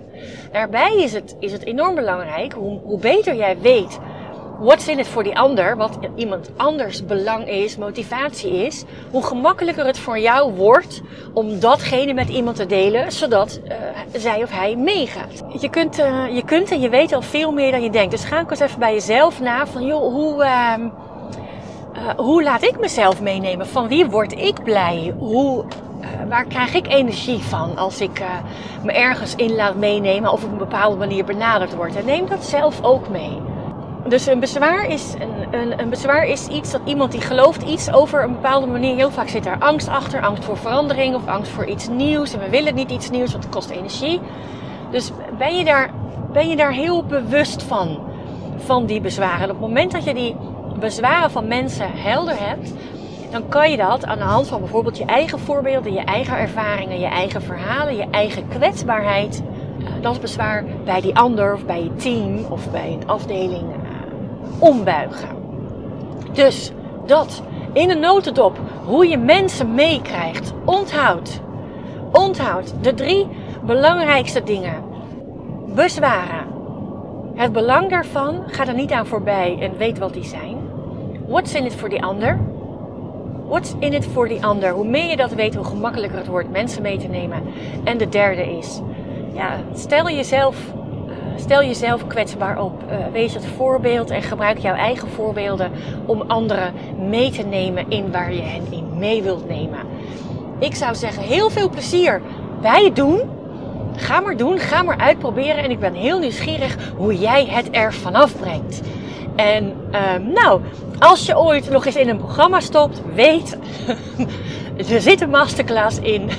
Daarbij 0.52 0.96
is 0.98 1.14
het, 1.14 1.36
is 1.40 1.52
het 1.52 1.66
enorm 1.66 1.96
belangrijk, 1.96 2.54
hoe 2.54 3.00
beter 3.00 3.36
jij 3.36 3.58
weet 3.60 4.00
what's 4.62 4.88
in 4.88 5.00
it 5.00 5.08
voor 5.08 5.24
die 5.24 5.38
ander, 5.38 5.78
wat 5.78 5.98
iemand 6.16 6.50
anders 6.58 7.06
belang 7.06 7.48
is, 7.48 7.78
motivatie 7.78 8.52
is, 8.52 8.84
hoe 9.12 9.24
gemakkelijker 9.24 9.86
het 9.86 10.00
voor 10.00 10.20
jou 10.20 10.52
wordt 10.54 11.02
om 11.34 11.60
datgene 11.60 12.14
met 12.14 12.30
iemand 12.30 12.56
te 12.56 12.66
delen, 12.66 13.12
zodat 13.12 13.60
uh, 13.64 13.74
zij 14.14 14.44
of 14.44 14.52
hij 14.52 14.76
meegaat. 14.76 15.44
Je 15.60 15.70
kunt, 15.70 16.00
uh, 16.00 16.36
je 16.36 16.44
kunt 16.46 16.72
en 16.72 16.82
je 16.82 16.90
weet 16.90 17.14
al 17.14 17.22
veel 17.22 17.52
meer 17.52 17.72
dan 17.72 17.82
je 17.82 17.90
denkt. 17.90 18.12
Dus 18.12 18.24
ga 18.24 18.40
ook 18.40 18.50
eens 18.50 18.60
even 18.60 18.80
bij 18.80 18.94
jezelf 18.94 19.40
na 19.40 19.68
van, 19.68 19.86
joh, 19.86 20.14
hoe, 20.14 20.44
uh, 20.44 20.74
hoe 22.18 22.44
laat 22.44 22.64
ik 22.64 22.80
mezelf 22.80 23.22
meenemen? 23.22 23.68
Van 23.68 23.88
wie 23.88 24.06
word 24.06 24.32
ik 24.32 24.64
blij? 24.64 25.14
Hoe, 25.18 25.66
waar 26.30 26.46
krijg 26.46 26.74
ik 26.74 26.88
energie 26.88 27.40
van 27.40 27.78
als 27.78 28.02
ik 28.02 28.24
me 28.84 28.92
ergens 28.92 29.36
in 29.36 29.56
laat 29.56 29.76
meenemen 29.76 30.32
of 30.32 30.44
op 30.44 30.52
een 30.52 30.58
bepaalde 30.58 30.98
manier 30.98 31.26
benaderd 31.26 31.76
word? 31.76 31.96
En 31.96 32.06
neem 32.06 32.28
dat 32.28 32.44
zelf 32.44 32.84
ook 32.84 33.10
mee. 33.10 33.51
Dus 34.08 34.28
een 34.28 34.40
bezwaar, 34.40 34.86
is, 34.86 35.14
een, 35.20 35.60
een, 35.60 35.80
een, 35.80 35.90
bezwaar 35.90 36.28
is 36.28 36.48
iets 36.48 36.72
dat 36.72 36.82
iemand 36.86 37.12
die 37.12 37.22
gelooft 37.22 37.62
iets 37.62 37.92
over 37.92 38.24
een 38.24 38.32
bepaalde 38.32 38.68
manier. 38.68 38.96
Heel 38.96 39.12
vaak 39.12 39.28
zit 39.28 39.44
daar 39.44 39.60
angst 39.60 39.88
achter, 39.88 40.22
angst 40.22 40.44
voor 40.44 40.58
verandering 40.58 41.16
of 41.16 41.28
angst 41.28 41.52
voor 41.52 41.66
iets 41.66 41.88
nieuws. 41.88 42.34
En 42.34 42.40
we 42.40 42.50
willen 42.50 42.76
niet 42.76 42.92
iets 42.92 43.10
nieuws, 43.10 43.32
want 43.32 43.44
het 43.44 43.54
kost 43.54 43.70
energie. 43.70 44.20
Dus 44.92 45.12
ben 45.38 45.58
je 45.58 45.64
daar, 45.64 45.90
ben 46.34 46.50
je 46.50 46.56
daar 46.56 46.72
heel 46.72 47.04
bewust 47.04 47.64
van, 47.64 48.00
van 48.58 48.86
die 48.86 49.02
bezwaren. 49.02 49.42
En 49.42 49.50
op 49.50 49.60
het 49.60 49.68
moment 49.68 49.92
dat 49.92 50.04
je 50.04 50.14
die 50.14 50.36
bezwaren 50.80 51.32
van 51.32 51.48
mensen 51.48 51.92
helder 51.94 52.36
hebt, 52.40 52.74
dan 53.32 53.48
kan 53.48 53.72
je 53.72 53.78
dat 53.78 54.06
aan 54.06 54.18
de 54.18 54.24
hand 54.24 54.48
van 54.48 54.60
bijvoorbeeld 54.60 54.98
je 54.98 55.06
eigen 55.06 55.40
voorbeelden, 55.40 55.94
je 55.94 56.04
eigen 56.04 56.38
ervaringen, 56.38 57.00
je 57.00 57.08
eigen 57.08 57.42
verhalen, 57.42 57.96
je 57.96 58.08
eigen 58.12 58.48
kwetsbaarheid. 58.48 59.44
Eh, 59.80 59.88
dat 60.02 60.22
bezwaar 60.22 60.66
bij 60.86 61.02
die 61.02 61.16
ander 61.16 61.54
of 61.54 61.66
bij 61.66 61.84
je 61.84 61.96
team 61.96 62.46
of 62.50 62.72
bij 62.72 62.92
een 62.92 63.08
afdeling 63.08 63.81
ombuigen. 64.60 65.30
Dus 66.34 66.72
dat 67.06 67.42
in 67.74 67.90
een 67.90 68.00
notendop 68.00 68.58
hoe 68.86 69.08
je 69.08 69.18
mensen 69.18 69.76
meekrijgt. 69.76 70.54
Onthoud. 70.66 71.40
Onthoud 72.12 72.74
de 72.82 72.94
drie 72.94 73.28
belangrijkste 73.64 74.44
dingen. 74.44 74.84
Bezwaren. 75.76 76.46
Het 77.36 77.52
belang 77.52 77.90
daarvan, 77.90 78.44
ga 78.46 78.68
er 78.68 78.74
niet 78.74 78.92
aan 78.92 79.06
voorbij 79.06 79.58
en 79.60 79.78
weet 79.78 79.98
wat 79.98 80.14
die 80.14 80.24
zijn. 80.24 80.58
What's 81.28 81.54
in 81.54 81.66
it 81.66 81.76
voor 81.76 81.90
die 81.90 82.04
ander? 82.04 82.40
What's 83.48 83.76
in 83.80 83.94
it 83.94 84.06
voor 84.06 84.28
die 84.28 84.46
ander? 84.46 84.72
Hoe 84.72 84.88
meer 84.88 85.10
je 85.10 85.16
dat 85.16 85.34
weet, 85.34 85.56
hoe 85.56 85.66
gemakkelijker 85.66 86.18
het 86.18 86.28
wordt 86.28 86.52
mensen 86.52 86.82
mee 86.82 86.98
te 86.98 87.08
nemen. 87.08 87.44
En 87.84 87.98
de 87.98 88.10
derde 88.10 88.58
is, 88.58 88.82
ja, 89.34 89.58
stel 89.74 90.10
jezelf 90.10 90.56
Stel 91.42 91.64
jezelf 91.64 92.08
kwetsbaar 92.08 92.62
op. 92.62 92.84
Uh, 92.84 92.96
wees 93.12 93.34
het 93.34 93.46
voorbeeld 93.58 94.10
en 94.10 94.22
gebruik 94.22 94.58
jouw 94.58 94.76
eigen 94.76 95.08
voorbeelden 95.08 95.72
om 96.06 96.22
anderen 96.22 96.74
mee 97.10 97.32
te 97.32 97.42
nemen 97.44 97.90
in 97.90 98.12
waar 98.12 98.34
je 98.34 98.42
hen 98.42 98.72
in 98.72 98.98
mee 98.98 99.22
wilt 99.22 99.48
nemen. 99.48 99.80
Ik 100.60 100.76
zou 100.76 100.96
zeggen, 100.96 101.24
heel 101.24 101.50
veel 101.50 101.70
plezier 101.70 102.22
bij 102.62 102.84
het 102.84 102.96
doen. 102.96 103.22
Ga 103.96 104.20
maar 104.20 104.38
doen, 104.38 104.60
ga 104.60 104.84
maar 104.84 104.98
uitproberen. 104.98 105.64
En 105.64 105.72
ik 105.72 105.80
ben 105.80 105.94
heel 105.94 106.20
nieuwsgierig 106.20 106.78
hoe 106.98 107.18
jij 107.18 107.46
het 107.46 107.68
er 107.72 107.94
vanaf 107.94 108.40
brengt. 108.40 108.82
En 109.36 109.74
uh, 109.92 110.00
nou, 110.34 110.62
als 111.00 111.26
je 111.26 111.40
ooit 111.40 111.70
nog 111.70 111.86
eens 111.86 111.96
in 111.96 112.10
een 112.10 112.18
programma 112.18 112.60
stopt, 112.60 113.02
weet, 113.16 113.58
er 114.78 115.02
zit 115.02 115.22
een 115.22 115.30
masterclass 115.30 116.00
in. 116.00 116.30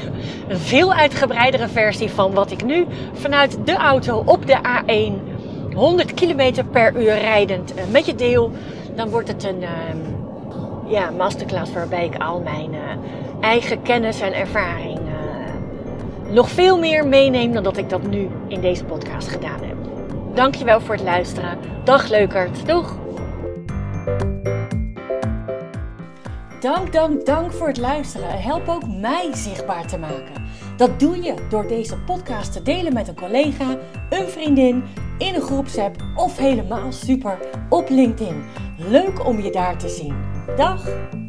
Een 0.49 0.59
veel 0.59 0.92
uitgebreidere 0.92 1.68
versie 1.68 2.11
van 2.11 2.33
wat 2.33 2.51
ik 2.51 2.64
nu 2.64 2.87
vanuit 3.12 3.59
de 3.64 3.75
auto 3.77 4.23
op 4.27 4.47
de 4.47 4.57
A1 4.57 5.31
100 5.75 6.14
km 6.14 6.64
per 6.71 6.97
uur 6.97 7.18
rijdend 7.18 7.77
uh, 7.77 7.83
met 7.90 8.07
je 8.07 8.14
deel. 8.14 8.53
Dan 8.95 9.09
wordt 9.09 9.29
het 9.29 9.45
een 9.45 9.62
uh, 9.62 9.68
ja, 10.90 11.11
masterclass 11.11 11.73
waarbij 11.73 12.05
ik 12.05 12.23
al 12.23 12.40
mijn 12.40 12.73
uh, 12.73 12.81
eigen 13.40 13.83
kennis 13.83 14.21
en 14.21 14.35
ervaring 14.35 14.99
uh, 14.99 16.33
nog 16.33 16.51
veel 16.51 16.79
meer 16.79 17.07
meeneem 17.07 17.53
dan 17.53 17.62
dat 17.62 17.77
ik 17.77 17.90
dat 17.90 18.07
nu 18.07 18.29
in 18.49 18.61
deze 18.61 18.85
podcast 18.85 19.29
gedaan 19.29 19.61
heb. 19.62 19.77
Dankjewel 20.35 20.81
voor 20.81 20.95
het 20.95 21.05
luisteren. 21.05 21.59
Dag 21.85 22.09
leukert. 22.09 22.66
Doeg! 22.66 23.01
Dank, 26.62 26.92
dank, 26.92 27.27
dank 27.27 27.53
voor 27.53 27.66
het 27.66 27.77
luisteren. 27.77 28.42
Help 28.42 28.68
ook 28.68 28.87
mij 28.88 29.29
zichtbaar 29.35 29.87
te 29.87 29.98
maken. 29.98 30.44
Dat 30.77 31.01
doe 31.01 31.22
je 31.22 31.35
door 31.48 31.66
deze 31.66 31.98
podcast 31.98 32.53
te 32.53 32.62
delen 32.62 32.92
met 32.92 33.09
een 33.09 33.14
collega, 33.14 33.79
een 34.11 34.29
vriendin, 34.29 34.85
in 35.18 35.35
een 35.35 35.40
groepsapp 35.40 35.96
of 36.16 36.37
helemaal 36.37 36.92
super 36.92 37.38
op 37.68 37.88
LinkedIn. 37.88 38.44
Leuk 38.77 39.27
om 39.27 39.40
je 39.40 39.51
daar 39.51 39.79
te 39.79 39.88
zien. 39.88 40.14
Dag! 40.57 41.20